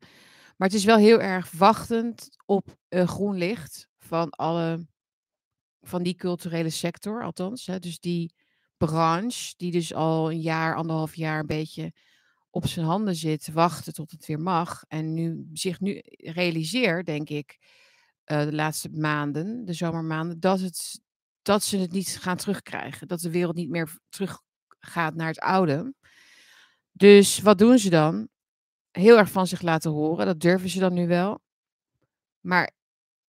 Maar 0.57 0.69
het 0.69 0.77
is 0.77 0.85
wel 0.85 0.97
heel 0.97 1.21
erg 1.21 1.51
wachtend 1.51 2.29
op 2.47 2.77
een 2.89 3.09
groen 3.09 3.37
licht 3.37 3.89
van 3.99 4.31
alle. 4.31 4.87
Van 5.89 6.03
die 6.03 6.15
culturele 6.15 6.71
sector, 6.71 7.23
althans. 7.23 7.67
Hè, 7.67 7.79
dus 7.79 7.99
die 7.99 8.33
branche, 8.77 9.55
die 9.57 9.71
dus 9.73 9.95
al 9.95 10.31
een 10.31 10.41
jaar, 10.41 10.77
anderhalf 10.77 11.15
jaar 11.15 11.41
een 11.41 11.47
beetje 11.47 11.93
op 12.51 12.67
zijn 12.67 12.87
handen 12.87 13.15
zit, 13.15 13.53
wachten 13.53 13.93
tot 13.93 14.11
het 14.11 14.27
weer 14.27 14.41
mag. 14.41 14.85
En 14.89 15.15
nu 15.15 15.49
zich 15.53 15.81
nu 15.81 16.03
realiseert, 16.17 17.07
denk 17.07 17.29
ik, 17.29 17.59
eh, 18.25 18.45
de 18.45 18.53
laatste 18.53 18.89
maanden, 18.89 19.65
de 19.65 19.73
zomermaanden, 19.73 20.41
dat, 20.41 20.61
het, 20.61 21.01
dat 21.43 21.63
ze 21.63 21.77
het 21.79 21.93
niet 21.93 22.19
gaan 22.21 22.37
terugkrijgen. 22.37 23.09
Dat 23.09 23.21
de 23.21 23.31
wereld 23.31 23.57
niet 23.57 23.71
meer 23.71 23.89
v- 23.89 23.97
terug 24.09 24.41
gaat 24.79 25.15
naar 25.15 25.29
het 25.29 25.39
oude. 25.39 25.95
Dus 26.93 27.41
wat 27.41 27.59
doen 27.59 27.79
ze 27.79 27.91
dan? 27.91 28.29
Heel 28.91 29.19
erg 29.19 29.31
van 29.31 29.47
zich 29.47 29.63
laten 29.63 29.91
horen. 29.91 30.27
Dat 30.27 30.41
durven 30.41 30.69
ze 30.69 30.79
dan 30.79 30.93
nu 30.93 31.07
wel. 31.07 31.41
Maar 32.41 32.71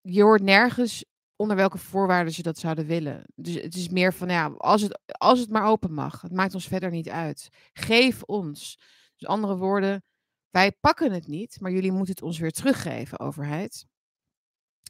je 0.02 0.22
hoort 0.22 0.42
nergens 0.42 1.06
onder 1.40 1.56
welke 1.56 1.78
voorwaarden 1.78 2.34
ze 2.34 2.42
dat 2.42 2.58
zouden 2.58 2.86
willen. 2.86 3.24
Dus 3.36 3.54
het 3.54 3.76
is 3.76 3.90
meer 3.90 4.14
van, 4.14 4.30
ja, 4.30 4.46
als 4.58 4.82
het, 4.82 5.00
als 5.06 5.40
het 5.40 5.50
maar 5.50 5.66
open 5.66 5.94
mag. 5.94 6.22
Het 6.22 6.32
maakt 6.32 6.54
ons 6.54 6.68
verder 6.68 6.90
niet 6.92 7.10
uit. 7.10 7.50
Geef 7.74 8.24
ons. 8.24 8.80
Dus 9.16 9.28
andere 9.28 9.58
woorden, 9.58 10.04
wij 10.50 10.72
pakken 10.72 11.12
het 11.12 11.28
niet, 11.28 11.60
maar 11.60 11.72
jullie 11.72 11.92
moeten 11.92 12.14
het 12.14 12.24
ons 12.24 12.40
weer 12.40 12.52
teruggeven, 12.52 13.20
overheid. 13.20 13.86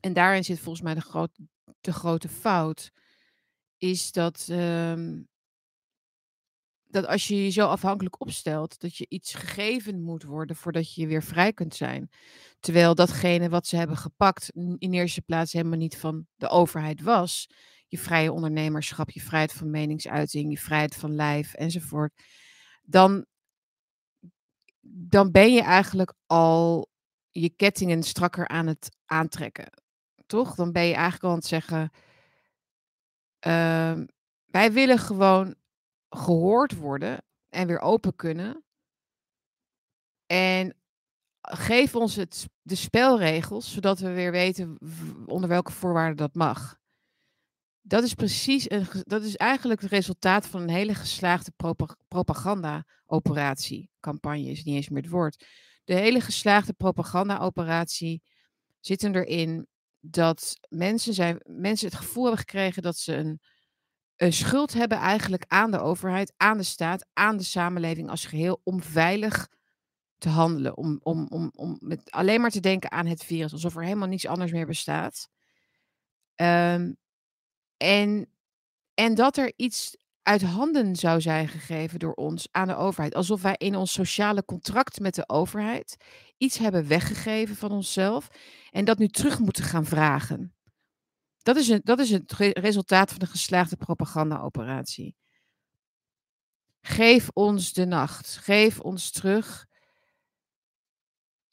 En 0.01 0.13
daarin 0.13 0.43
zit 0.43 0.59
volgens 0.59 0.83
mij 0.83 0.93
de, 0.93 1.29
de 1.81 1.93
grote 1.93 2.29
fout. 2.29 2.91
Is 3.77 4.11
dat, 4.11 4.47
ehm, 4.49 5.21
dat 6.91 7.07
als 7.07 7.27
je 7.27 7.43
je 7.43 7.49
zo 7.49 7.67
afhankelijk 7.67 8.21
opstelt, 8.21 8.79
dat 8.79 8.97
je 8.97 9.05
iets 9.09 9.33
gegeven 9.33 10.01
moet 10.01 10.23
worden 10.23 10.55
voordat 10.55 10.93
je 10.93 11.07
weer 11.07 11.23
vrij 11.23 11.53
kunt 11.53 11.75
zijn. 11.75 12.09
Terwijl 12.59 12.95
datgene 12.95 13.49
wat 13.49 13.67
ze 13.67 13.75
hebben 13.75 13.97
gepakt 13.97 14.51
in 14.77 14.93
eerste 14.93 15.21
plaats 15.21 15.53
helemaal 15.53 15.77
niet 15.77 15.97
van 15.97 16.27
de 16.35 16.49
overheid 16.49 17.01
was. 17.01 17.49
Je 17.87 17.97
vrije 17.97 18.31
ondernemerschap, 18.31 19.09
je 19.09 19.21
vrijheid 19.21 19.53
van 19.53 19.69
meningsuiting, 19.69 20.51
je 20.51 20.57
vrijheid 20.57 20.95
van 20.95 21.15
lijf 21.15 21.53
enzovoort. 21.53 22.13
Dan, 22.81 23.25
dan 24.81 25.31
ben 25.31 25.53
je 25.53 25.61
eigenlijk 25.61 26.13
al 26.25 26.89
je 27.29 27.49
kettingen 27.49 28.03
strakker 28.03 28.47
aan 28.47 28.67
het 28.67 28.89
aantrekken. 29.05 29.71
Toch? 30.25 30.55
Dan 30.55 30.71
ben 30.71 30.85
je 30.85 30.93
eigenlijk 30.93 31.23
al 31.23 31.29
aan 31.29 31.35
het 31.35 31.45
zeggen. 31.45 31.91
Ehm, 33.39 34.05
wij 34.45 34.71
willen 34.71 34.99
gewoon 34.99 35.55
gehoord 36.09 36.75
worden 36.75 37.23
en 37.49 37.67
weer 37.67 37.79
open 37.79 38.15
kunnen. 38.15 38.63
En 40.25 40.75
geef 41.41 41.95
ons 41.95 42.15
het, 42.15 42.47
de 42.61 42.75
spelregels, 42.75 43.71
zodat 43.71 43.99
we 43.99 44.11
weer 44.11 44.31
weten 44.31 44.77
onder 45.25 45.49
welke 45.49 45.71
voorwaarden 45.71 46.17
dat 46.17 46.35
mag. 46.35 46.77
Dat 47.81 48.03
is 48.03 48.13
precies 48.13 48.69
een, 48.69 48.87
dat 49.03 49.23
is 49.23 49.35
eigenlijk 49.35 49.81
het 49.81 49.91
resultaat 49.91 50.47
van 50.47 50.61
een 50.61 50.69
hele 50.69 50.93
geslaagde 50.93 51.51
propaganda-operatie. 52.07 53.89
Campagne 53.99 54.49
is 54.49 54.63
niet 54.63 54.75
eens 54.75 54.89
meer 54.89 55.01
het 55.01 55.11
woord. 55.11 55.45
De 55.83 55.93
hele 55.93 56.21
geslaagde 56.21 56.73
propaganda-operatie 56.73 58.21
zit 58.79 59.03
erin 59.03 59.67
dat 59.99 60.57
mensen, 60.67 61.13
zijn, 61.13 61.39
mensen 61.43 61.87
het 61.87 61.97
gevoel 61.97 62.23
hebben 62.23 62.41
gekregen 62.41 62.81
dat 62.81 62.97
ze 62.97 63.13
een 63.13 63.39
schuld 64.27 64.73
hebben 64.73 64.97
eigenlijk 64.97 65.45
aan 65.47 65.71
de 65.71 65.79
overheid, 65.79 66.33
aan 66.37 66.57
de 66.57 66.63
staat, 66.63 67.05
aan 67.13 67.37
de 67.37 67.43
samenleving 67.43 68.09
als 68.09 68.25
geheel 68.25 68.61
om 68.63 68.81
veilig 68.81 69.49
te 70.17 70.29
handelen. 70.29 70.77
Om, 70.77 70.99
om, 71.03 71.27
om, 71.29 71.51
om 71.55 71.77
met 71.81 72.11
alleen 72.11 72.41
maar 72.41 72.49
te 72.49 72.59
denken 72.59 72.91
aan 72.91 73.05
het 73.05 73.23
virus, 73.23 73.51
alsof 73.51 73.75
er 73.75 73.83
helemaal 73.83 74.07
niets 74.07 74.27
anders 74.27 74.51
meer 74.51 74.65
bestaat. 74.65 75.29
Um, 76.35 76.97
en, 77.77 78.29
en 78.93 79.15
dat 79.15 79.37
er 79.37 79.53
iets 79.55 79.97
uit 80.21 80.41
handen 80.41 80.95
zou 80.95 81.21
zijn 81.21 81.47
gegeven 81.47 81.99
door 81.99 82.13
ons 82.13 82.47
aan 82.51 82.67
de 82.67 82.75
overheid. 82.75 83.15
Alsof 83.15 83.41
wij 83.41 83.55
in 83.57 83.75
ons 83.75 83.93
sociale 83.93 84.45
contract 84.45 84.99
met 84.99 85.15
de 85.15 85.29
overheid 85.29 85.97
iets 86.37 86.57
hebben 86.57 86.87
weggegeven 86.87 87.55
van 87.55 87.71
onszelf 87.71 88.27
en 88.71 88.85
dat 88.85 88.97
nu 88.97 89.07
terug 89.07 89.39
moeten 89.39 89.63
gaan 89.63 89.85
vragen. 89.85 90.53
Dat 91.49 91.57
is, 91.57 91.69
een, 91.69 91.81
dat 91.83 91.99
is 91.99 92.11
het 92.11 92.31
resultaat 92.53 93.09
van 93.09 93.19
de 93.19 93.25
geslaagde 93.25 93.75
propagandaoperatie. 93.75 95.15
Geef 96.81 97.29
ons 97.33 97.73
de 97.73 97.85
nacht. 97.85 98.37
Geef 98.37 98.79
ons 98.79 99.11
terug. 99.11 99.65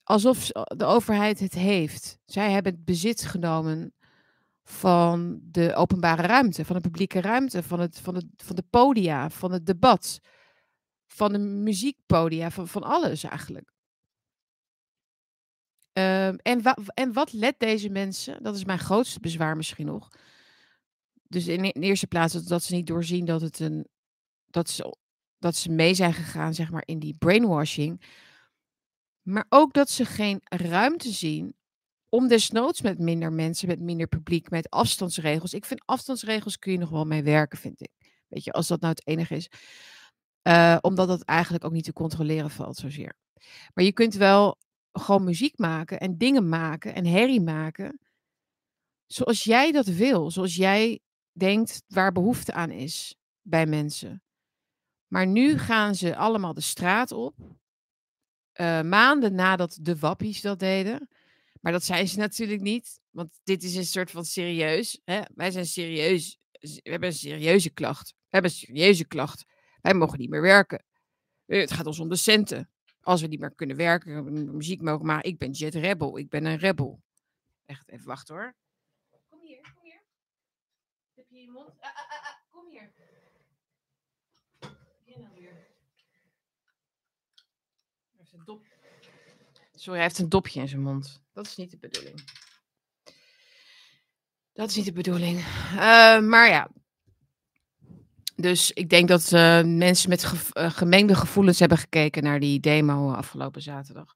Alsof 0.03 0.47
de 0.53 0.85
overheid 0.85 1.41
het 1.41 1.53
heeft. 1.53 2.19
Zij 2.25 2.51
hebben 2.51 2.73
het 2.73 2.85
bezit 2.85 3.23
genomen 3.23 3.95
van 4.63 5.41
de 5.43 5.75
openbare 5.75 6.23
ruimte, 6.23 6.65
van 6.65 6.77
de 6.77 6.83
publieke 6.83 7.21
ruimte, 7.21 7.63
van, 7.63 7.81
het, 7.81 7.99
van, 7.99 8.15
het, 8.15 8.27
van 8.37 8.57
de 8.57 8.65
podia, 8.71 9.31
van 9.31 9.53
het 9.53 9.67
debat, 9.67 10.21
van 11.07 11.33
de 11.33 11.39
muziekpodia, 11.39 12.51
van, 12.51 12.69
van 12.69 12.83
alles 12.83 13.25
eigenlijk. 13.25 13.76
Ehm, 15.97 16.37
en, 16.43 16.63
en 16.95 17.13
wat 17.13 17.33
let 17.33 17.59
deze 17.59 17.89
mensen, 17.89 18.43
dat 18.43 18.57
is 18.57 18.65
mijn 18.65 18.79
grootste 18.79 19.21
bezwaar 19.21 19.57
misschien 19.57 19.87
nog. 19.87 20.09
Dus 21.29 21.47
in, 21.47 21.65
e-, 21.65 21.71
eerste 21.71 22.07
plaats 22.07 22.33
dat, 22.33 22.63
ze 22.63 22.75
niet 22.75 22.87
doorzien 22.87 23.25
dat, 23.25 23.41
het 23.41 23.61
een, 23.61 23.87
dat, 24.47 24.71
ze, 24.71 24.97
dat 25.39 25.57
ze 25.57 25.71
mee 25.71 25.95
zijn 25.95 26.13
gegaan 26.13 26.55
zeg 26.55 26.71
maar, 26.71 26.83
in 26.85 26.99
die 26.99 27.15
brainwashing. 27.19 28.03
Maar 29.23 29.47
ook 29.49 29.73
dat 29.73 29.91
ze 29.91 30.05
geen 30.05 30.41
ruimte 30.45 31.11
zien 31.11 31.55
om 32.09 32.29
desnoods 32.29 32.83
met 32.83 32.99
minder 32.99 33.33
mensen, 33.33 33.69
met 33.69 33.81
minder 33.81 34.07
publiek, 34.07 34.51
met 34.51 34.71
afstandsregels. 34.71 35.55
Ik 35.55 35.65
vind 35.65 35.83
afstandsregels 35.85 36.59
kun 36.59 36.73
je 36.73 36.79
nog 36.79 36.91
wel 36.91 37.05
mee 37.05 37.23
werken, 37.23 37.59
vind 37.59 37.81
ik. 37.81 37.91
Weet 38.29 38.45
je, 38.45 38.53
als 38.53 38.67
dat 38.67 38.81
nou 38.81 38.93
het 38.93 39.07
enige 39.07 39.35
is. 39.35 39.49
Uh, 40.43 40.77
omdat 40.81 41.09
dat 41.09 41.23
eigenlijk 41.23 41.65
ook 41.65 41.73
niet 41.73 41.85
te 41.85 41.93
controleren 41.93 42.51
valt 42.51 42.77
zozeer. 42.77 43.17
Maar 43.75 43.85
je 43.85 43.93
kunt 43.93 44.15
wel 44.15 44.59
gewoon 45.01 45.25
muziek 45.25 45.59
maken 45.59 46.01
en 46.01 46.19
dingen 46.19 46.49
maken 46.49 46.95
en 46.95 47.07
herrie 47.07 47.41
maken. 47.41 48.01
Zoals 49.07 49.45
jij 49.45 49.73
dat 49.73 49.87
wil, 49.87 50.31
zoals 50.31 50.57
jij 50.57 51.01
denkt 51.33 51.83
waar 51.87 52.13
behoefte 52.13 52.53
aan 52.53 52.71
is 52.71 53.17
bij 53.43 53.67
mensen. 53.67 54.23
Maar 55.07 55.27
nu 55.27 55.59
gaan 55.59 55.95
ze 55.95 56.17
allemaal 56.17 56.55
de 56.55 56.61
straat 56.61 57.13
op. 57.13 57.35
Uh, 58.61 58.83
maanden 58.83 59.35
nadat 59.35 59.79
de 59.81 59.99
wappies 59.99 60.41
dat 60.41 60.59
deden. 60.59 61.09
Maar 61.61 61.73
dat 61.73 61.85
zijn 61.85 62.09
ze 62.09 62.19
natuurlijk 62.19 62.61
niet. 62.61 63.01
Want 63.11 63.41
dit 63.45 63.63
is 63.63 63.75
een 63.75 63.87
soort 63.87 64.11
van 64.11 64.25
serieus. 64.25 65.01
Hè? 65.05 65.21
Wij 65.35 65.51
zijn 65.51 65.67
serieus. 65.67 66.39
We 66.61 66.81
hebben 66.83 67.09
een 67.09 67.15
serieuze 67.15 67.71
klacht. 67.71 68.09
We 68.09 68.17
hebben 68.29 68.51
een 68.51 68.57
serieuze 68.57 69.05
klacht. 69.05 69.45
Wij 69.81 69.95
mogen 69.95 70.19
niet 70.19 70.31
meer 70.31 70.43
werken. 70.43 70.85
Eh, 71.47 71.61
het 71.61 71.73
gaat 71.73 71.87
ons 71.87 71.99
om 71.99 72.09
de 72.09 72.17
centen. 72.17 72.71
Als 73.07 73.21
we 73.21 73.27
niet 73.27 73.41
meer 73.41 73.55
kunnen 73.55 73.77
werken, 73.77 74.55
muziek 74.57 74.83
mogen 74.83 75.07
maken. 75.07 75.31
Ik 75.31 75.39
ben 75.39 75.51
Jet 75.51 75.75
Rebel. 75.75 76.19
Ik 76.19 76.29
ben 76.29 76.45
een 76.45 76.59
rebel. 76.59 77.03
Echt, 77.65 77.89
even 77.89 78.07
wachten 78.07 78.35
hoor. 78.35 78.55
Kom 79.29 79.41
hier, 79.41 79.61
kom 79.61 79.85
hier. 79.85 80.03
Heb 81.15 81.25
je 81.29 81.51
mond? 81.51 81.69
Ah, 81.69 81.89
ah, 81.89 82.11
ah, 82.11 82.23
ah. 82.23 82.37
Kom 82.51 82.69
hier. 82.69 82.93
Weer. 85.05 85.67
heeft 88.17 88.33
een 88.33 88.45
dop. 88.45 88.67
Sorry, 89.73 89.99
hij 89.99 90.07
heeft 90.07 90.19
een 90.19 90.29
dopje 90.29 90.61
in 90.61 90.69
zijn 90.69 90.83
mond. 90.83 91.23
Dat 91.33 91.47
is 91.47 91.57
niet 91.57 91.71
de 91.71 91.79
bedoeling. 91.79 92.25
Dat 94.53 94.69
is 94.69 94.77
niet 94.77 94.85
de 94.85 94.93
bedoeling. 94.93 95.39
Uh, 95.39 96.21
maar 96.21 96.49
ja, 96.49 96.71
dus 98.37 98.73
ik 98.73 98.89
denk 98.89 99.09
dat 99.09 99.33
uh, 99.33 99.63
mensen 99.63 100.09
met 100.09 100.25
ge 100.25 100.37
uh, 100.53 100.71
gemengde 100.71 101.15
gevoelens 101.15 101.59
hebben 101.59 101.79
gekeken 101.79 102.23
naar 102.23 102.41
die 102.41 102.61
demo 102.61 103.13
afgelopen 103.13 103.63
zaterdag. 103.63 104.15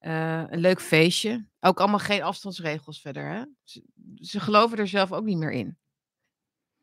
Uh, 0.00 0.42
een 0.46 0.58
leuk 0.58 0.80
feestje. 0.80 1.46
Ook 1.60 1.80
allemaal 1.80 1.98
geen 1.98 2.22
afstandsregels 2.22 3.00
verder. 3.00 3.28
Hè? 3.28 3.44
Ze, 3.62 3.82
ze, 4.14 4.40
geloven 4.40 4.78
er 4.78 4.88
zelf 4.88 5.12
ook 5.12 5.24
niet 5.24 5.38
meer 5.38 5.52
in. 5.52 5.78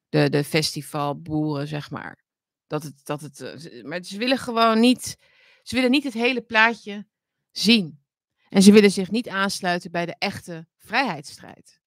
De, 0.10 0.29
de 0.29 0.43
festivalboeren, 0.43 1.67
zeg 1.67 1.91
maar. 1.91 2.24
Dat 2.67 2.83
het, 2.83 3.05
dat 3.05 3.22
het, 3.22 3.81
maar 3.83 4.03
ze 4.03 4.17
willen 4.17 4.38
gewoon 4.38 4.79
niet. 4.79 5.17
Ze 5.63 5.75
willen 5.75 5.91
niet 5.91 6.03
het 6.03 6.13
hele 6.13 6.41
plaatje 6.41 7.07
zien. 7.51 8.01
En 8.50 8.62
ze 8.62 8.72
willen 8.72 8.91
zich 8.91 9.12
niet 9.12 9.29
aansluiten 9.29 9.91
bij 9.91 10.05
de 10.05 10.15
echte 10.17 10.67
vrijheidsstrijd. 10.77 11.81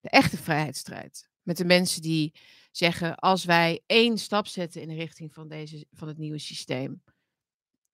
De 0.00 0.08
echte 0.08 0.36
vrijheidsstrijd. 0.36 1.28
Met 1.42 1.56
de 1.56 1.64
mensen 1.64 2.02
die 2.02 2.34
zeggen, 2.70 3.14
als 3.14 3.44
wij 3.44 3.82
één 3.86 4.18
stap 4.18 4.46
zetten 4.46 4.82
in 4.82 4.88
de 4.88 4.94
richting 4.94 5.32
van, 5.32 5.48
deze, 5.48 5.86
van 5.92 6.08
het 6.08 6.18
nieuwe 6.18 6.38
systeem, 6.38 7.02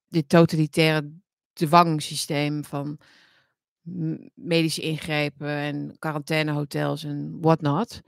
dit 0.09 0.29
totalitaire 0.29 1.13
dwangsysteem 1.53 2.65
van 2.65 2.99
medische 4.35 4.83
ingrepen 4.83 5.49
en 5.49 5.99
quarantainehotels 5.99 7.05
en 7.05 7.41
whatnot, 7.41 8.01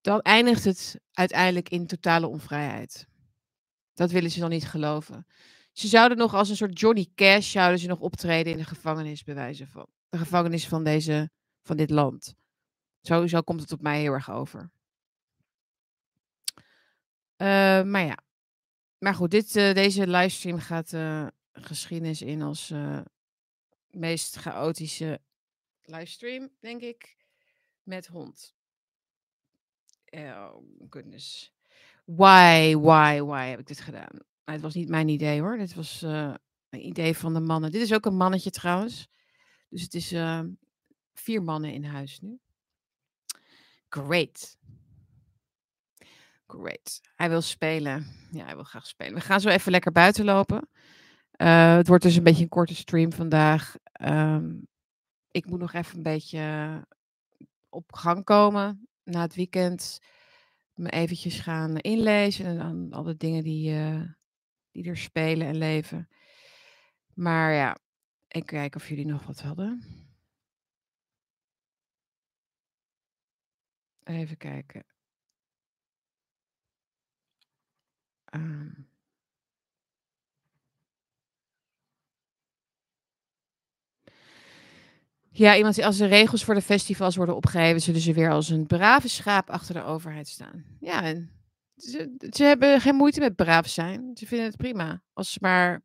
dan 0.00 0.20
eindigt 0.20 0.64
het 0.64 1.00
uiteindelijk 1.12 1.68
in 1.68 1.86
totale 1.86 2.28
onvrijheid. 2.28 3.06
Dat 3.94 4.10
willen 4.10 4.30
ze 4.30 4.40
dan 4.40 4.50
niet 4.50 4.68
geloven. 4.68 5.26
Ze 5.72 5.88
zouden 5.88 6.18
nog 6.18 6.34
als 6.34 6.48
een 6.48 6.56
soort 6.56 6.80
Johnny 6.80 7.08
Cash 7.14 7.50
zouden 7.50 7.78
ze 7.78 7.86
nog 7.86 8.00
optreden 8.00 8.52
in 8.52 8.58
de 8.58 8.64
gevangenis, 8.64 9.22
bewijzen 9.22 9.68
van. 9.68 9.86
De 10.08 10.18
gevangenis 10.18 10.68
van, 10.68 10.84
deze, 10.84 11.30
van 11.62 11.76
dit 11.76 11.90
land. 11.90 12.34
Zo, 13.00 13.26
zo 13.26 13.40
komt 13.40 13.60
het 13.60 13.72
op 13.72 13.80
mij 13.80 14.00
heel 14.00 14.12
erg 14.12 14.30
over. 14.30 14.70
Uh, 17.36 17.82
maar 17.82 18.04
ja. 18.04 18.18
Maar 18.98 19.14
goed, 19.14 19.30
dit, 19.30 19.56
uh, 19.56 19.74
deze 19.74 20.06
livestream 20.06 20.58
gaat 20.58 20.92
uh, 20.92 21.26
geschiedenis 21.52 22.22
in 22.22 22.42
als 22.42 22.72
meest 23.90 24.36
chaotische 24.36 25.20
livestream, 25.82 26.50
denk 26.60 26.80
ik. 26.82 27.16
Met 27.82 28.06
hond. 28.06 28.54
Oh, 30.04 30.56
goodness. 30.88 31.52
Why, 32.04 32.74
why, 32.76 33.20
why 33.20 33.46
heb 33.46 33.58
ik 33.58 33.66
dit 33.66 33.80
gedaan? 33.80 34.18
het 34.44 34.60
was 34.60 34.74
niet 34.74 34.88
mijn 34.88 35.08
idee 35.08 35.40
hoor. 35.40 35.56
Dit 35.56 35.74
was 35.74 36.02
een 36.02 36.86
idee 36.86 37.16
van 37.16 37.34
de 37.34 37.40
mannen. 37.40 37.70
Dit 37.70 37.82
is 37.82 37.92
ook 37.92 38.06
een 38.06 38.16
mannetje 38.16 38.50
trouwens. 38.50 39.08
Dus 39.68 39.82
het 39.82 39.94
is 39.94 40.14
vier 41.14 41.42
mannen 41.42 41.72
in 41.72 41.84
huis 41.84 42.20
nu. 42.20 42.40
Great. 43.88 44.56
Great. 46.60 47.00
Hij 47.16 47.28
wil 47.28 47.40
spelen. 47.40 48.06
Ja, 48.30 48.44
hij 48.44 48.54
wil 48.54 48.64
graag 48.64 48.86
spelen. 48.86 49.14
We 49.14 49.20
gaan 49.20 49.40
zo 49.40 49.48
even 49.48 49.70
lekker 49.70 49.92
buiten 49.92 50.24
lopen. 50.24 50.68
Uh, 51.36 51.76
het 51.76 51.88
wordt 51.88 52.02
dus 52.02 52.16
een 52.16 52.22
beetje 52.22 52.42
een 52.42 52.48
korte 52.48 52.74
stream 52.74 53.12
vandaag. 53.12 53.74
Um, 54.02 54.68
ik 55.30 55.46
moet 55.46 55.58
nog 55.58 55.72
even 55.72 55.96
een 55.96 56.02
beetje 56.02 56.86
op 57.68 57.92
gang 57.92 58.24
komen 58.24 58.88
na 59.02 59.20
het 59.20 59.34
weekend. 59.34 59.98
me 60.74 60.90
eventjes 60.90 61.40
gaan 61.40 61.76
inlezen 61.78 62.46
en 62.46 62.58
dan 62.58 62.92
alle 62.92 63.16
dingen 63.16 63.42
die, 63.42 63.74
eh, 63.74 64.02
die 64.70 64.84
er 64.84 64.96
spelen 64.96 65.46
en 65.46 65.56
leven. 65.56 66.08
Maar 67.14 67.52
ja, 67.52 67.76
ik 68.28 68.46
kijk 68.46 68.74
of 68.74 68.88
jullie 68.88 69.06
nog 69.06 69.26
wat 69.26 69.40
hadden. 69.40 69.82
Even 74.04 74.36
kijken. 74.36 74.91
Ehm. 78.32 78.70
Ja, 85.30 85.56
iemand 85.56 85.78
als 85.82 85.96
de 85.96 86.06
regels 86.06 86.44
voor 86.44 86.54
de 86.54 86.62
festivals 86.62 87.16
worden 87.16 87.36
opgeheven, 87.36 87.80
zullen 87.80 88.00
ze 88.00 88.12
weer 88.12 88.30
als 88.30 88.48
een 88.48 88.66
brave 88.66 89.08
schaap 89.08 89.50
achter 89.50 89.74
de 89.74 89.82
overheid 89.82 90.28
staan. 90.28 90.64
Ja, 90.80 91.14
ze, 91.76 92.16
ze 92.30 92.44
hebben 92.44 92.80
geen 92.80 92.94
moeite 92.94 93.20
met 93.20 93.36
braaf 93.36 93.68
zijn. 93.68 94.10
Ze 94.14 94.26
vinden 94.26 94.46
het 94.46 94.56
prima. 94.56 95.02
Als 95.12 95.32
ze 95.32 95.38
maar 95.40 95.82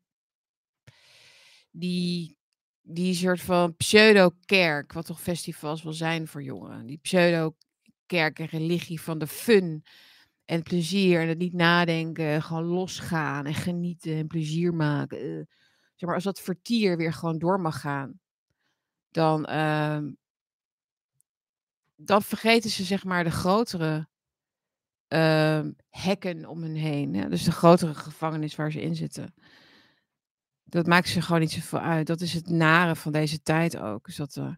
die, 1.70 2.36
die 2.82 3.14
soort 3.14 3.40
van 3.40 3.76
pseudo-kerk, 3.76 4.92
wat 4.92 5.06
toch 5.06 5.20
festivals 5.20 5.82
wil 5.82 5.92
zijn 5.92 6.26
voor 6.26 6.42
jongeren. 6.42 6.86
Die 6.86 6.98
pseudo-kerk 6.98 8.38
en 8.38 8.46
religie 8.46 9.00
van 9.00 9.18
de 9.18 9.26
fun 9.26 9.84
en 10.48 10.62
plezier 10.62 11.20
en 11.20 11.28
het 11.28 11.38
niet 11.38 11.52
nadenken, 11.52 12.42
gewoon 12.42 12.64
losgaan 12.64 13.46
en 13.46 13.54
genieten 13.54 14.16
en 14.16 14.26
plezier 14.26 14.74
maken. 14.74 15.18
eh. 15.18 15.44
zeg 15.94 16.08
maar, 16.08 16.14
als 16.14 16.24
dat 16.24 16.40
vertier 16.40 16.96
weer 16.96 17.12
gewoon 17.12 17.38
door 17.38 17.60
mag 17.60 17.80
gaan, 17.80 18.20
dan, 19.10 19.44
ehm, 19.44 20.12
dan 21.96 22.22
vergeten 22.22 22.70
ze 22.70 22.84
zeg 22.84 23.04
maar 23.04 23.24
de 23.24 23.30
grotere 23.30 24.08
ehm, 25.08 25.72
hekken 25.90 26.46
om 26.46 26.62
hen 26.62 26.74
heen. 26.74 27.12
Dus 27.30 27.44
de 27.44 27.52
grotere 27.52 27.94
gevangenis 27.94 28.54
waar 28.56 28.72
ze 28.72 28.80
in 28.80 28.94
zitten. 28.94 29.34
Dat 30.64 30.86
maakt 30.86 31.08
ze 31.08 31.22
gewoon 31.22 31.40
niet 31.40 31.52
zoveel 31.52 31.80
uit. 31.80 32.06
Dat 32.06 32.20
is 32.20 32.34
het 32.34 32.48
nare 32.48 32.96
van 32.96 33.12
deze 33.12 33.42
tijd 33.42 33.76
ook. 33.76 34.04
Dus 34.06 34.16
dat, 34.16 34.36
eh, 34.36 34.54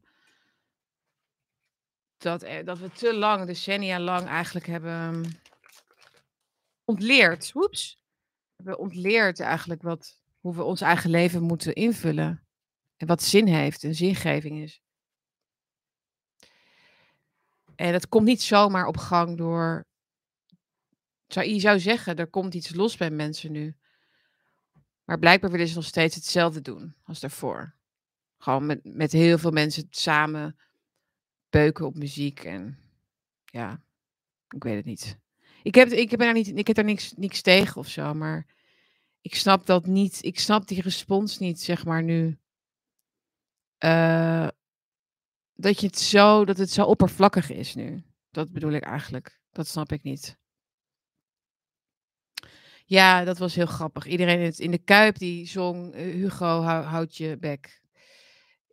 dat, 2.18 2.42
eh, 2.42 2.64
dat 2.64 2.78
we 2.78 2.90
te 2.90 3.14
lang, 3.14 3.46
decennia 3.46 4.00
lang 4.00 4.26
eigenlijk 4.26 4.66
hebben 4.66 4.90
ehm, 4.92 5.22
ontleerd. 6.90 7.50
Oeps. 7.54 7.98
Hebben 8.56 8.78
ontleerd 8.78 9.40
eigenlijk 9.40 9.82
wat, 9.82 10.22
hoe 10.40 10.54
we 10.54 10.62
ons 10.62 10.80
eigen 10.80 11.10
leven 11.10 11.42
moeten 11.42 11.74
invullen. 11.74 12.46
En 12.96 13.06
wat 13.06 13.22
zin 13.22 13.46
heeft 13.46 13.84
en 13.84 13.94
zingeving 13.94 14.62
is. 14.62 14.82
En 17.76 17.92
dat 17.92 18.08
komt 18.08 18.26
niet 18.26 18.42
zomaar 18.42 18.86
op 18.86 18.96
gang 18.96 19.36
door. 19.36 19.86
Zou, 21.26 21.46
je 21.46 21.60
zou 21.60 21.78
zeggen, 21.78 22.16
er 22.16 22.26
komt 22.26 22.54
iets 22.54 22.74
los 22.74 22.96
bij 22.96 23.10
mensen 23.10 23.52
nu. 23.52 23.76
Maar 25.04 25.18
blijkbaar 25.18 25.50
willen 25.50 25.68
ze 25.68 25.74
nog 25.74 25.84
steeds 25.84 26.14
hetzelfde 26.14 26.60
doen 26.60 26.94
als 27.02 27.20
daarvoor. 27.20 27.74
Gewoon 28.38 28.66
met, 28.66 28.80
met 28.82 29.12
heel 29.12 29.38
veel 29.38 29.50
mensen 29.50 29.86
samen 29.90 30.58
beuken 31.48 31.86
op 31.86 31.94
muziek. 31.94 32.44
En 32.44 32.78
ja, 33.44 33.82
ik 34.48 34.62
weet 34.62 34.76
het 34.76 34.84
niet. 34.84 35.18
Ik 35.62 35.74
heb, 35.74 35.88
ik 35.88 36.10
heb, 36.10 36.20
daar, 36.20 36.32
niet, 36.32 36.56
ik 36.56 36.66
heb 36.66 36.76
daar 36.76 36.84
niks, 36.84 37.12
niks 37.16 37.40
tegen 37.40 37.76
of 37.76 37.88
zo, 37.88 38.14
maar 38.14 38.46
ik 39.20 39.34
snap 39.34 39.66
dat 39.66 39.86
niet. 39.86 40.24
Ik 40.24 40.40
snap 40.40 40.68
die 40.68 40.82
respons 40.82 41.38
niet, 41.38 41.60
zeg 41.60 41.84
maar 41.84 42.02
nu. 42.02 42.38
Eh, 43.78 44.48
dat, 45.54 45.80
je 45.80 45.86
het 45.86 45.98
zo, 45.98 46.44
dat 46.44 46.56
het 46.56 46.70
zo 46.70 46.84
oppervlakkig 46.84 47.50
is 47.50 47.74
nu. 47.74 48.02
Dat 48.30 48.52
bedoel 48.52 48.72
ik 48.72 48.82
eigenlijk. 48.82 49.40
Dat 49.50 49.66
snap 49.66 49.92
ik 49.92 50.02
niet. 50.02 50.38
Ja, 52.84 53.24
dat 53.24 53.38
was 53.38 53.54
heel 53.54 53.66
grappig. 53.66 54.06
Iedereen 54.06 54.52
in, 54.56 54.70
de 54.70 54.78
Kuip 54.78 55.18
die 55.18 55.46
zong 55.46 55.94
eh, 55.94 56.02
Hugo, 56.02 56.60
hou, 56.60 56.84
houd 56.84 57.16
je 57.16 57.36
bek. 57.36 57.82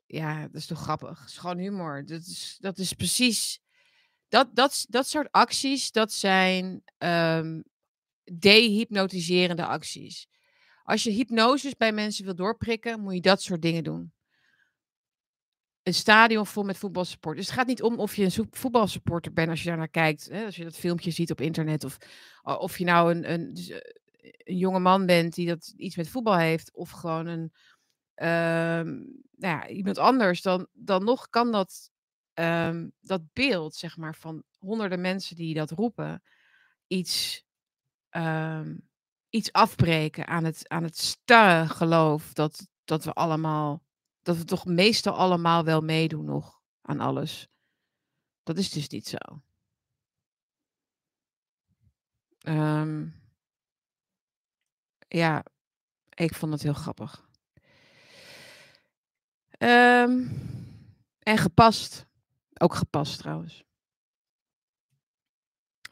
Ja, 0.06 0.42
dat 0.42 0.56
is 0.56 0.66
toch 0.66 0.82
grappig. 0.82 1.20
Het 1.20 1.30
is 1.30 1.38
gewoon 1.38 1.58
humor. 1.58 2.06
Dat 2.06 2.22
is, 2.22 2.58
dat 2.60 2.78
is 2.78 2.94
precies... 2.94 3.62
Dat, 4.28 4.56
dat, 4.56 4.86
dat 4.90 5.08
soort 5.08 5.32
acties, 5.32 5.92
dat 5.92 6.12
zijn 6.12 6.84
um, 6.98 7.64
dehypnotiserende 8.24 9.66
acties. 9.66 10.28
Als 10.84 11.04
je 11.04 11.12
hypnoses 11.12 11.76
bij 11.76 11.92
mensen 11.92 12.26
wil 12.26 12.36
doorprikken, 12.36 13.00
moet 13.00 13.14
je 13.14 13.22
dat 13.22 13.42
soort 13.42 13.62
dingen 13.62 13.84
doen 13.84 14.14
een 15.88 15.94
stadion 15.94 16.46
vol 16.46 16.64
met 16.64 16.78
voetbalsupporters. 16.78 17.46
Dus 17.46 17.56
het 17.56 17.60
gaat 17.60 17.70
niet 17.70 17.82
om 17.82 18.00
of 18.00 18.16
je 18.16 18.24
een 18.24 18.48
voetbalsupporter 18.52 19.34
bent 19.34 19.50
als 19.50 19.64
je 19.64 19.70
daar 19.70 19.78
naar 19.78 19.90
kijkt. 19.90 20.30
Hè, 20.32 20.46
als 20.46 20.56
je 20.56 20.64
dat 20.64 20.76
filmpje 20.76 21.12
ziet 21.12 21.32
op 21.32 21.42
internet. 21.42 21.84
Of 21.84 21.98
of 22.44 22.78
je 22.78 22.86
nou 22.86 23.12
een, 23.12 23.32
een, 23.32 23.54
dus, 23.54 23.70
eh, 23.70 23.80
een 24.38 24.58
jonge 24.58 24.80
man 24.80 25.06
bent 25.06 25.36
die 25.36 25.48
dat 25.48 25.74
iets 25.78 25.96
met 25.96 26.10
voetbal 26.10 26.38
heeft. 26.38 26.74
Of 26.74 26.90
gewoon 26.90 27.26
een, 27.26 27.42
um, 28.28 29.22
nou 29.36 29.58
ja, 29.58 29.68
iemand 29.68 29.98
anders. 29.98 30.42
Dan, 30.42 30.68
dan 30.74 31.04
nog 31.04 31.30
kan 31.30 31.52
dat, 31.52 31.92
um, 32.40 32.92
dat 33.02 33.34
beeld, 33.34 33.76
zeg 33.76 33.98
maar, 33.98 34.16
van 34.16 34.44
honderden 34.58 35.02
mensen 35.02 35.36
die 35.36 35.54
dat 35.54 35.72
roepen. 35.72 36.24
Iets, 36.88 37.46
um, 38.10 38.90
iets 39.30 39.52
afbreken 39.52 40.28
aan 40.28 40.44
het, 40.44 40.70
aan 40.70 40.84
het 40.84 40.98
starre 40.98 41.68
geloof 41.68 42.34
dat, 42.34 42.68
dat 42.84 43.04
we 43.04 43.14
allemaal 43.14 43.86
dat 44.22 44.38
we 44.38 44.44
toch 44.44 44.66
meestal 44.66 45.14
allemaal 45.14 45.64
wel 45.64 45.82
meedoen 45.82 46.26
nog 46.26 46.62
aan 46.82 47.00
alles. 47.00 47.48
Dat 48.44 48.58
is 48.58 48.70
dus 48.70 48.88
niet 48.88 49.08
zo. 49.08 49.18
Um, 52.48 53.22
ja, 55.08 55.46
ik 56.14 56.36
vond 56.36 56.52
het 56.54 56.62
heel 56.62 56.74
grappig. 56.74 57.30
En 61.20 61.38
gepast. 61.38 62.07
Ook 62.58 62.74
gepast 62.74 63.18
trouwens. 63.18 63.64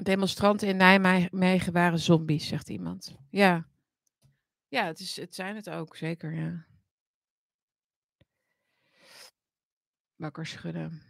Demonstranten 0.04 0.67
in 0.67 0.78
Nijmegen 0.78 1.73
waren 1.73 1.99
zombies, 1.99 2.47
zegt 2.47 2.69
iemand. 2.69 3.15
Ja. 3.30 3.67
Ja, 4.67 4.86
het, 4.86 4.99
is, 4.99 5.15
het 5.15 5.36
zijn 5.36 5.56
het 5.56 5.69
ook, 5.69 5.95
zeker, 5.95 6.34
ja. 6.34 6.65
Wakker 10.15 10.45
schudden. 10.45 11.01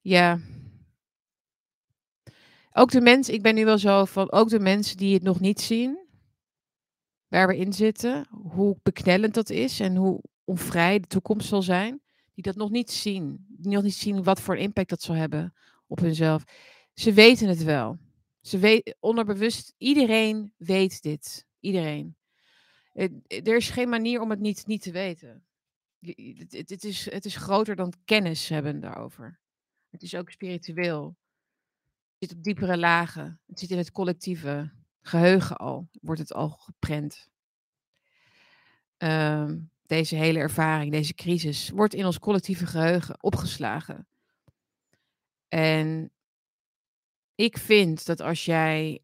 Ja. 0.00 0.38
Ook 2.72 2.90
de 2.90 3.00
mensen, 3.00 3.34
ik 3.34 3.42
ben 3.42 3.54
nu 3.54 3.64
wel 3.64 3.78
zo 3.78 4.04
van, 4.04 4.32
ook 4.32 4.48
de 4.48 4.60
mensen 4.60 4.96
die 4.96 5.14
het 5.14 5.22
nog 5.22 5.40
niet 5.40 5.60
zien, 5.60 6.06
waar 7.28 7.46
we 7.46 7.56
in 7.56 7.72
zitten, 7.72 8.26
hoe 8.30 8.78
beknellend 8.82 9.34
dat 9.34 9.50
is 9.50 9.80
en 9.80 9.96
hoe 9.96 10.22
onvrij 10.44 11.00
de 11.00 11.06
toekomst 11.06 11.48
zal 11.48 11.62
zijn, 11.62 12.00
die 12.36 12.44
dat 12.44 12.56
nog 12.56 12.70
niet 12.70 12.90
zien. 12.90 13.46
Die 13.48 13.72
nog 13.72 13.82
niet 13.82 13.94
zien 13.94 14.22
wat 14.22 14.40
voor 14.40 14.56
impact 14.56 14.88
dat 14.88 15.02
zal 15.02 15.14
hebben 15.14 15.54
op 15.86 15.98
hunzelf. 15.98 16.44
Ze 16.94 17.12
weten 17.12 17.48
het 17.48 17.62
wel. 17.62 17.98
Ze 18.40 18.58
weten, 18.58 18.96
onderbewust, 19.00 19.74
iedereen 19.78 20.52
weet 20.56 21.02
dit. 21.02 21.46
Iedereen. 21.60 22.16
Er 22.92 23.56
is 23.56 23.70
geen 23.70 23.88
manier 23.88 24.20
om 24.20 24.30
het 24.30 24.40
niet, 24.40 24.66
niet 24.66 24.82
te 24.82 24.90
weten 24.90 25.46
het, 26.14 26.68
het, 26.70 26.84
is, 26.84 27.10
het 27.10 27.24
is 27.24 27.36
groter 27.36 27.76
dan 27.76 27.92
kennis 28.04 28.48
hebben 28.48 28.80
daarover. 28.80 29.38
Het 29.90 30.02
is 30.02 30.14
ook 30.14 30.30
spiritueel. 30.30 31.16
Het 32.18 32.28
zit 32.28 32.38
op 32.38 32.44
diepere 32.44 32.76
lagen. 32.76 33.40
Het 33.46 33.58
zit 33.58 33.70
in 33.70 33.78
het 33.78 33.92
collectieve 33.92 34.72
geheugen 35.00 35.56
al. 35.56 35.88
Wordt 36.00 36.20
het 36.20 36.32
al 36.32 36.48
geprent. 36.48 37.28
Ehm, 38.96 39.58
deze 39.88 40.16
hele 40.16 40.38
ervaring, 40.38 40.92
deze 40.92 41.14
crisis, 41.14 41.70
wordt 41.70 41.94
in 41.94 42.06
ons 42.06 42.18
collectieve 42.18 42.66
geheugen 42.66 43.22
opgeslagen. 43.22 44.08
En 45.48 46.12
ik 47.34 47.58
vind 47.58 48.06
dat 48.06 48.20
als 48.20 48.44
jij 48.44 49.00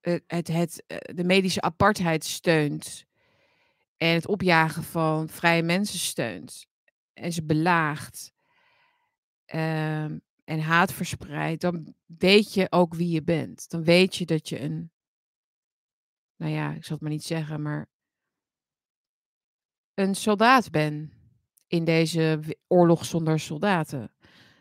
het, 0.00 0.22
het, 0.26 0.48
het, 0.48 0.84
eh, 0.86 1.14
de 1.14 1.24
medische 1.24 1.60
apartheid 1.60 2.24
steunt 2.24 3.04
en 3.96 4.14
het 4.14 4.26
opjagen 4.26 4.82
van 4.82 5.28
vrije 5.28 5.62
mensen 5.62 5.98
steunt 5.98 6.66
en 7.12 7.32
ze 7.32 7.44
belaagt 7.44 8.32
um, 9.46 10.20
en 10.44 10.60
haat 10.60 10.92
verspreidt, 10.92 11.60
dan 11.60 11.94
weet 12.06 12.54
je 12.54 12.66
ook 12.70 12.94
wie 12.94 13.08
je 13.08 13.22
bent. 13.22 13.70
Dan 13.70 13.84
weet 13.84 14.16
je 14.16 14.26
dat 14.26 14.48
je 14.48 14.60
een, 14.60 14.92
nou 16.36 16.52
ja, 16.52 16.72
ik 16.72 16.84
zal 16.84 16.92
het 16.92 17.00
maar 17.00 17.10
niet 17.10 17.24
zeggen, 17.24 17.62
maar 17.62 17.88
een 19.94 20.14
soldaat 20.14 20.70
bent 20.70 21.12
in 21.66 21.84
deze 21.84 22.40
oorlog 22.66 23.04
zonder 23.04 23.40
soldaten, 23.40 24.12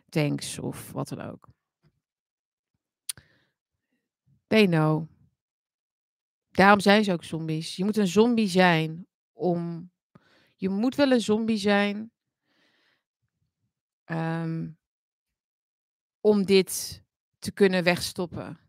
tanks 0.10 0.60
of 0.60 0.92
wat 0.92 1.08
dan 1.08 1.22
ook. 1.22 1.48
They 4.48 4.66
know. 4.66 5.08
Daarom 6.52 6.80
zijn 6.80 7.04
ze 7.04 7.12
ook 7.12 7.24
zombies. 7.24 7.76
Je 7.76 7.84
moet 7.86 7.98
een 7.98 8.08
zombie 8.08 8.48
zijn 8.48 9.08
om. 9.34 9.92
Je 10.56 10.70
moet 10.70 10.96
wel 10.96 11.12
een 11.12 11.22
zombie 11.22 11.58
zijn. 11.58 12.12
Um, 14.06 14.78
om 16.22 16.46
dit 16.46 17.04
te 17.40 17.52
kunnen 17.52 17.84
wegstoppen. 17.84 18.60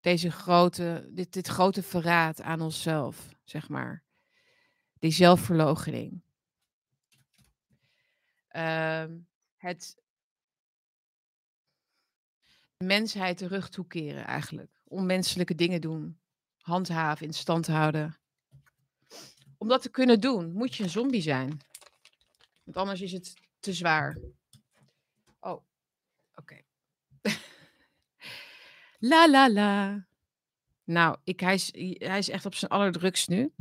Deze 0.00 0.30
grote, 0.30 1.08
dit, 1.12 1.32
dit 1.32 1.46
grote 1.46 1.82
verraad 1.82 2.42
aan 2.42 2.60
onszelf, 2.60 3.28
zeg 3.44 3.68
maar. 3.68 4.04
Die 4.98 5.10
zelfverloochening. 5.10 6.22
Ehm, 8.48 9.18
het 9.56 9.96
mensheid 12.76 13.38
de 13.38 13.46
rug 13.46 13.68
toekeren 13.68 14.26
eigenlijk. 14.26 14.80
Onmenselijke 14.84 15.54
dingen 15.54 15.80
doen. 15.80 16.18
Handhaven, 16.58 17.26
in 17.26 17.32
stand 17.32 17.66
houden. 17.66 18.18
Om 19.58 19.68
dat 19.68 19.82
te 19.82 19.90
kunnen 19.90 20.20
doen, 20.20 20.52
moet 20.52 20.74
je 20.74 20.82
een 20.82 20.90
zombie 20.90 21.22
zijn. 21.22 21.60
Want 22.64 22.76
anders 22.76 23.00
is 23.00 23.12
het 23.12 23.34
te 23.60 23.72
zwaar. 23.72 24.18
Oh, 25.40 25.62
oké. 26.34 26.60
la 29.10 29.30
la 29.30 29.50
la. 29.50 30.06
Nou, 30.84 31.16
ik, 31.24 31.40
hij, 31.40 31.54
is, 31.54 31.72
hij 31.98 32.18
is 32.18 32.28
echt 32.28 32.46
op 32.46 32.54
zijn 32.54 32.70
allerdrukst 32.70 33.28
nu. 33.28 33.52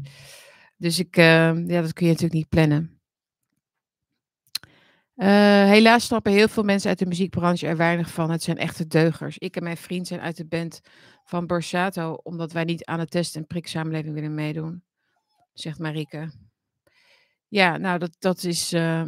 Dus 0.77 0.99
ik, 0.99 1.17
uh, 1.17 1.67
ja, 1.67 1.81
dat 1.81 1.93
kun 1.93 2.05
je 2.05 2.11
natuurlijk 2.11 2.39
niet 2.39 2.49
plannen. 2.49 2.97
Uh, 5.15 5.27
helaas 5.65 6.05
snappen 6.05 6.31
heel 6.31 6.47
veel 6.47 6.63
mensen 6.63 6.89
uit 6.89 6.99
de 6.99 7.05
muziekbranche 7.05 7.67
er 7.67 7.77
weinig 7.77 8.11
van. 8.11 8.31
Het 8.31 8.43
zijn 8.43 8.57
echte 8.57 8.87
deugers. 8.87 9.37
Ik 9.37 9.55
en 9.55 9.63
mijn 9.63 9.77
vriend 9.77 10.07
zijn 10.07 10.19
uit 10.19 10.37
de 10.37 10.45
band 10.45 10.81
van 11.23 11.47
Borsato, 11.47 12.13
omdat 12.13 12.51
wij 12.51 12.63
niet 12.63 12.85
aan 12.85 12.99
de 12.99 13.07
test- 13.07 13.35
en 13.35 13.47
priksamenleving 13.47 14.13
willen 14.13 14.33
meedoen, 14.33 14.83
zegt 15.53 15.79
Marieke. 15.79 16.31
Ja, 17.47 17.77
nou, 17.77 17.99
dat, 17.99 18.15
dat, 18.19 18.43
is, 18.43 18.73
uh, 18.73 19.07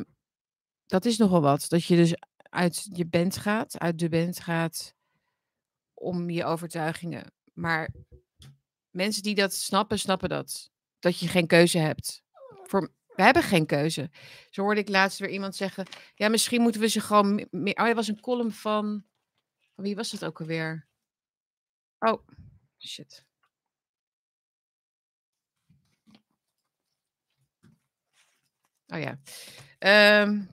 dat 0.85 1.05
is 1.05 1.17
nogal 1.17 1.41
wat. 1.41 1.65
Dat 1.69 1.85
je 1.85 1.95
dus 1.95 2.13
uit 2.41 2.87
je 2.93 3.05
band 3.05 3.37
gaat, 3.37 3.79
uit 3.79 3.99
de 3.99 4.09
band 4.09 4.39
gaat, 4.39 4.93
om 5.93 6.29
je 6.29 6.45
overtuigingen. 6.45 7.33
Maar 7.53 7.93
mensen 8.89 9.23
die 9.23 9.35
dat 9.35 9.53
snappen, 9.53 9.99
snappen 9.99 10.29
dat. 10.29 10.71
Dat 10.99 11.19
je 11.19 11.27
geen 11.27 11.47
keuze 11.47 11.77
hebt. 11.77 12.23
We 13.19 13.25
hebben 13.25 13.43
geen 13.43 13.65
keuze. 13.65 14.09
Zo 14.49 14.61
hoorde 14.61 14.79
ik 14.79 14.89
laatst 14.89 15.19
weer 15.19 15.29
iemand 15.29 15.55
zeggen. 15.55 15.85
Ja, 16.15 16.29
misschien 16.29 16.61
moeten 16.61 16.81
we 16.81 16.87
ze 16.87 17.01
gewoon 17.01 17.47
meer. 17.51 17.75
Oh, 17.75 17.87
er 17.87 17.95
was 17.95 18.07
een 18.07 18.19
column 18.19 18.51
van. 18.51 19.05
Wie 19.75 19.95
was 19.95 20.11
dat 20.11 20.25
ook 20.25 20.39
alweer? 20.39 20.87
Oh, 21.99 22.27
shit. 22.77 23.25
Oh 28.87 28.99
ja. 28.99 29.19
Um, 30.21 30.49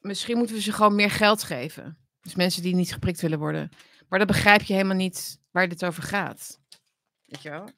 misschien 0.00 0.36
moeten 0.36 0.56
we 0.56 0.62
ze 0.62 0.72
gewoon 0.72 0.94
meer 0.94 1.10
geld 1.10 1.42
geven. 1.42 1.98
Dus 2.20 2.34
mensen 2.34 2.62
die 2.62 2.74
niet 2.74 2.92
geprikt 2.92 3.20
willen 3.20 3.38
worden. 3.38 3.70
Maar 4.08 4.18
dan 4.18 4.28
begrijp 4.28 4.62
je 4.62 4.72
helemaal 4.72 4.96
niet 4.96 5.40
waar 5.50 5.68
dit 5.68 5.84
over 5.84 6.02
gaat. 6.02 6.60
Weet 7.26 7.42
je 7.42 7.50
wel? 7.50 7.68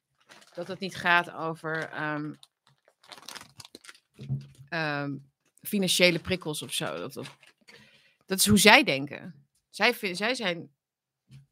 Dat 0.54 0.68
het 0.68 0.78
niet 0.78 0.96
gaat 0.96 1.32
over 1.32 2.02
um, 2.02 2.38
um, 4.70 5.30
financiële 5.60 6.18
prikkels 6.18 6.62
of 6.62 6.72
zo. 6.72 6.96
Dat, 6.96 7.12
dat, 7.12 7.26
dat, 8.26 8.38
is 8.38 8.46
hoe 8.46 8.58
zij 8.58 8.84
denken. 8.84 9.46
Zij, 9.70 10.14
zij 10.14 10.34
zijn 10.34 10.70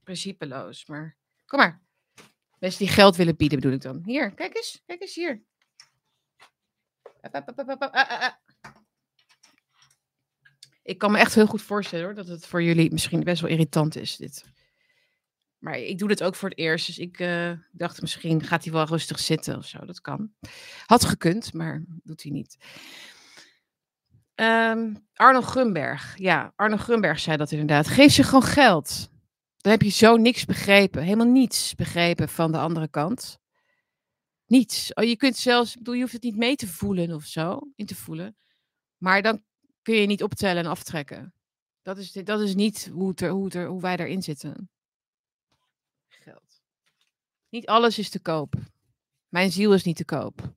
principeloos. 0.02 0.86
Maar 0.86 1.16
kom 1.46 1.58
maar. 1.58 1.82
Mensen 2.58 2.84
die 2.84 2.94
geld 2.94 3.16
willen 3.16 3.36
bieden, 3.36 3.60
bedoel 3.60 3.74
ik 3.74 3.82
dan. 3.82 4.02
Hier, 4.04 4.34
kijk 4.34 4.56
eens. 4.56 4.82
Kijk 4.86 5.00
eens 5.00 5.14
hier. 5.14 5.42
Ik 10.82 10.98
kan 10.98 11.12
me 11.12 11.18
echt 11.18 11.34
heel 11.34 11.46
goed 11.46 11.62
voorstellen 11.62 12.04
hoor, 12.04 12.14
dat 12.14 12.28
het 12.28 12.46
voor 12.46 12.62
jullie 12.62 12.92
misschien 12.92 13.24
best 13.24 13.40
wel 13.40 13.50
irritant 13.50 13.96
is. 13.96 14.16
Dit. 14.16 14.44
Maar 15.62 15.78
ik 15.78 15.98
doe 15.98 16.08
dit 16.08 16.22
ook 16.22 16.34
voor 16.34 16.48
het 16.48 16.58
eerst. 16.58 16.86
Dus 16.86 16.98
ik 16.98 17.18
uh, 17.18 17.52
dacht 17.72 18.00
misschien 18.00 18.42
gaat 18.42 18.64
hij 18.64 18.72
wel 18.72 18.84
rustig 18.84 19.18
zitten 19.18 19.56
of 19.56 19.66
zo. 19.66 19.84
Dat 19.84 20.00
kan. 20.00 20.32
Had 20.86 21.04
gekund, 21.04 21.52
maar 21.52 21.84
doet 21.86 22.22
hij 22.22 22.32
niet. 22.32 22.56
Um, 24.34 25.06
Arno 25.14 25.40
Grunberg. 25.40 26.18
Ja, 26.18 26.52
Arno 26.56 26.76
Grunberg 26.76 27.18
zei 27.18 27.36
dat 27.36 27.50
inderdaad. 27.50 27.86
Geef 27.86 28.12
ze 28.12 28.22
gewoon 28.22 28.42
geld. 28.42 29.10
Dan 29.56 29.72
heb 29.72 29.82
je 29.82 29.90
zo 29.90 30.16
niks 30.16 30.44
begrepen. 30.44 31.02
Helemaal 31.02 31.26
niets 31.26 31.74
begrepen 31.74 32.28
van 32.28 32.52
de 32.52 32.58
andere 32.58 32.88
kant. 32.88 33.38
Niets. 34.46 34.94
Oh, 34.94 35.04
je 35.04 35.16
kunt 35.16 35.36
zelfs, 35.36 35.76
bedoel, 35.76 35.94
je 35.94 36.00
hoeft 36.00 36.12
het 36.12 36.22
niet 36.22 36.36
mee 36.36 36.56
te 36.56 36.68
voelen 36.68 37.12
of 37.12 37.24
zo. 37.24 37.60
In 37.74 37.86
te 37.86 37.94
voelen. 37.94 38.36
Maar 38.96 39.22
dan 39.22 39.42
kun 39.82 39.94
je 39.94 40.06
niet 40.06 40.22
optellen 40.22 40.64
en 40.64 40.70
aftrekken. 40.70 41.34
Dat 41.82 41.98
is, 41.98 42.12
dat 42.12 42.40
is 42.40 42.54
niet 42.54 42.90
hoe, 42.92 43.28
hoe, 43.28 43.44
het 43.44 43.54
hoe 43.54 43.80
wij 43.80 43.96
daarin 43.96 44.22
zitten. 44.22 44.70
Niet 47.52 47.66
alles 47.66 47.98
is 47.98 48.10
te 48.10 48.20
koop. 48.20 48.54
Mijn 49.28 49.52
ziel 49.52 49.74
is 49.74 49.84
niet 49.84 49.96
te 49.96 50.04
koop. 50.04 50.54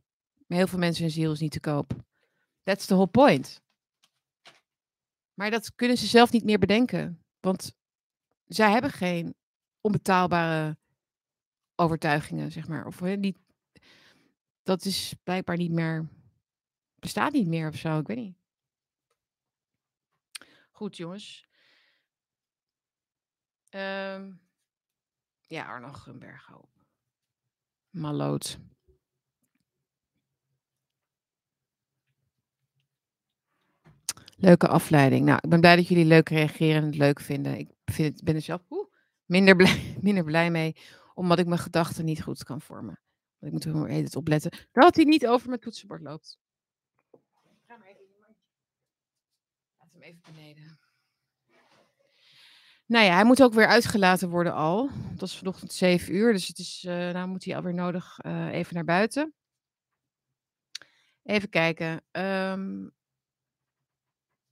Heel 0.47 0.67
veel 0.67 0.79
mensen 0.79 1.03
hun 1.03 1.11
ziel 1.11 1.31
is 1.31 1.39
niet 1.39 1.51
te 1.51 1.59
koop. 1.59 1.91
That's 2.63 2.85
the 2.85 2.93
whole 2.93 3.09
point. 3.09 3.61
Maar 5.33 5.51
dat 5.51 5.75
kunnen 5.75 5.97
ze 5.97 6.05
zelf 6.05 6.31
niet 6.31 6.43
meer 6.43 6.59
bedenken. 6.59 7.23
Want 7.39 7.75
zij 8.45 8.71
hebben 8.71 8.91
geen 8.91 9.35
onbetaalbare 9.81 10.77
overtuigingen, 11.75 12.51
zeg 12.51 12.67
maar. 12.67 12.85
Of 12.85 13.01
niet, 13.01 13.37
dat 14.63 14.85
is 14.85 15.15
blijkbaar 15.23 15.57
niet 15.57 15.71
meer, 15.71 16.07
bestaat 16.95 17.31
niet 17.31 17.47
meer 17.47 17.67
of 17.67 17.75
zo, 17.75 17.99
ik 17.99 18.07
weet 18.07 18.17
niet. 18.17 18.37
Goed, 20.71 20.97
jongens. 20.97 21.47
Um, 23.69 24.41
ja, 25.47 25.65
Arno 25.65 25.91
Grunberg 25.91 26.53
ook. 26.53 26.74
Maloot. 27.95 28.57
Leuke 34.37 34.67
afleiding. 34.67 35.25
Nou, 35.25 35.39
ik 35.41 35.49
ben 35.49 35.59
blij 35.59 35.75
dat 35.75 35.87
jullie 35.87 36.05
leuk 36.05 36.29
reageren 36.29 36.75
en 36.75 36.85
het 36.85 36.95
leuk 36.95 37.19
vinden. 37.19 37.57
Ik 37.57 37.69
vind 37.85 38.23
ben 38.23 38.35
er 38.35 38.41
zelf 38.41 38.61
minder, 39.25 39.55
blij, 39.55 39.95
minder 40.01 40.23
blij 40.23 40.51
mee, 40.51 40.75
omdat 41.13 41.39
ik 41.39 41.47
mijn 41.47 41.59
gedachten 41.59 42.05
niet 42.05 42.23
goed 42.23 42.43
kan 42.43 42.61
vormen. 42.61 42.99
Ik 43.39 43.51
moet 43.51 43.65
er 43.65 43.85
even 43.87 44.17
opletten 44.17 44.51
dat 44.71 44.95
hij 44.95 45.05
niet 45.05 45.27
over 45.27 45.47
mijn 45.47 45.59
toetsenbord 45.59 46.01
loopt. 46.01 46.39
Ga 47.67 47.77
maar 47.77 47.87
even. 47.87 48.35
Laat 49.77 49.91
hem 49.91 50.01
even 50.01 50.21
beneden. 50.25 50.79
Nou 52.87 53.05
ja, 53.05 53.13
hij 53.13 53.25
moet 53.25 53.43
ook 53.43 53.53
weer 53.53 53.67
uitgelaten 53.67 54.29
worden 54.29 54.53
al. 54.53 54.89
Dat 55.15 55.27
is 55.27 55.37
vanochtend 55.37 55.73
7 55.73 56.15
uur, 56.15 56.33
dus 56.33 56.47
het 56.47 56.57
is, 56.57 56.83
uh, 56.87 56.93
nou 56.93 57.27
moet 57.27 57.45
hij 57.45 57.55
alweer 57.55 57.73
nodig 57.73 58.19
uh, 58.25 58.53
even 58.53 58.73
naar 58.75 58.83
buiten. 58.83 59.33
Even 61.23 61.49
kijken. 61.49 62.03
Um, 62.11 62.93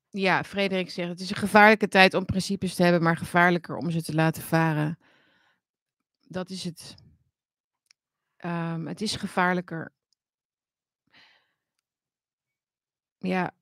ja, 0.09 0.43
Frederik 0.43 0.89
zegt, 0.89 1.09
het 1.09 1.19
is 1.19 1.29
een 1.29 1.35
gevaarlijke 1.35 1.87
tijd 1.87 2.13
om 2.13 2.25
principes 2.25 2.75
te 2.75 2.83
hebben, 2.83 3.03
maar 3.03 3.17
gevaarlijker 3.17 3.77
om 3.77 3.91
ze 3.91 4.03
te 4.03 4.13
laten 4.13 4.43
varen. 4.43 4.99
Dat 6.27 6.49
is 6.49 6.63
het. 6.63 6.95
Um, 8.45 8.87
het 8.87 9.01
is 9.01 9.15
gevaarlijker. 9.15 9.91
Ja, 13.17 13.53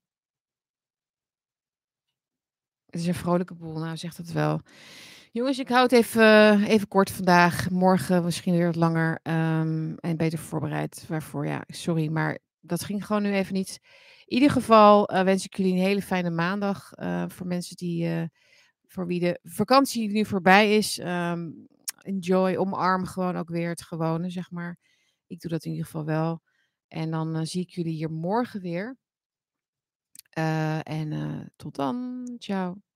het 2.92 3.00
is 3.00 3.08
een 3.08 3.14
vrolijke 3.14 3.54
boel, 3.54 3.80
nou 3.80 3.98
zegt 3.98 4.18
het 4.18 4.32
wel. 4.32 4.62
Jongens, 5.32 5.60
ik 5.60 5.70
hou 5.70 5.82
het 5.82 5.92
even, 5.92 6.64
even 6.64 6.88
kort 6.88 7.12
vandaag. 7.12 7.70
Morgen 7.70 8.24
misschien 8.24 8.54
weer 8.54 8.66
wat 8.66 8.76
langer 8.76 9.20
um, 9.24 9.98
en 9.98 10.18
beter 10.18 10.40
voorbereid. 10.40 11.06
Waarvoor, 11.08 11.48
ja, 11.48 11.64
sorry, 11.68 12.08
maar 12.08 12.40
dat 12.60 12.84
ging 12.84 13.06
gewoon 13.06 13.22
nu 13.22 13.34
even 13.34 13.54
niet. 13.54 13.80
In 14.26 14.34
ieder 14.34 14.52
geval 14.52 15.14
uh, 15.14 15.24
wens 15.24 15.46
ik 15.46 15.58
jullie 15.58 15.74
een 15.74 15.80
hele 15.80 16.02
fijne 16.02 16.30
maandag. 16.30 16.92
Uh, 16.96 17.24
voor 17.28 17.48
mensen 17.48 17.76
die, 17.76 18.06
uh, 18.06 18.24
voor 18.88 19.08
wie 19.08 19.20
de 19.20 19.40
vakantie 19.44 20.12
nu 20.12 20.26
voorbij 20.26 20.78
is. 20.78 21.00
Um, 21.00 21.68
enjoy, 22.02 22.56
omarm 22.56 23.06
gewoon 23.06 23.36
ook 23.36 23.50
weer 23.50 23.70
het 23.70 23.82
gewone, 23.82 24.30
zeg 24.30 24.52
maar. 24.52 24.80
Ik 25.28 25.40
doe 25.40 25.52
dat 25.52 25.66
in 25.66 25.72
ieder 25.72 25.86
geval 25.86 26.06
wel. 26.06 26.42
En 26.88 27.12
dan 27.12 27.48
zie 27.48 27.62
ik 27.62 27.70
jullie 27.70 27.94
hier 27.94 28.12
morgen 28.12 28.62
weer. 28.62 28.98
Uh, 30.38 30.80
en 30.84 31.12
uh, 31.12 31.46
tot 31.56 31.76
dan. 31.76 32.26
Ciao. 32.40 32.91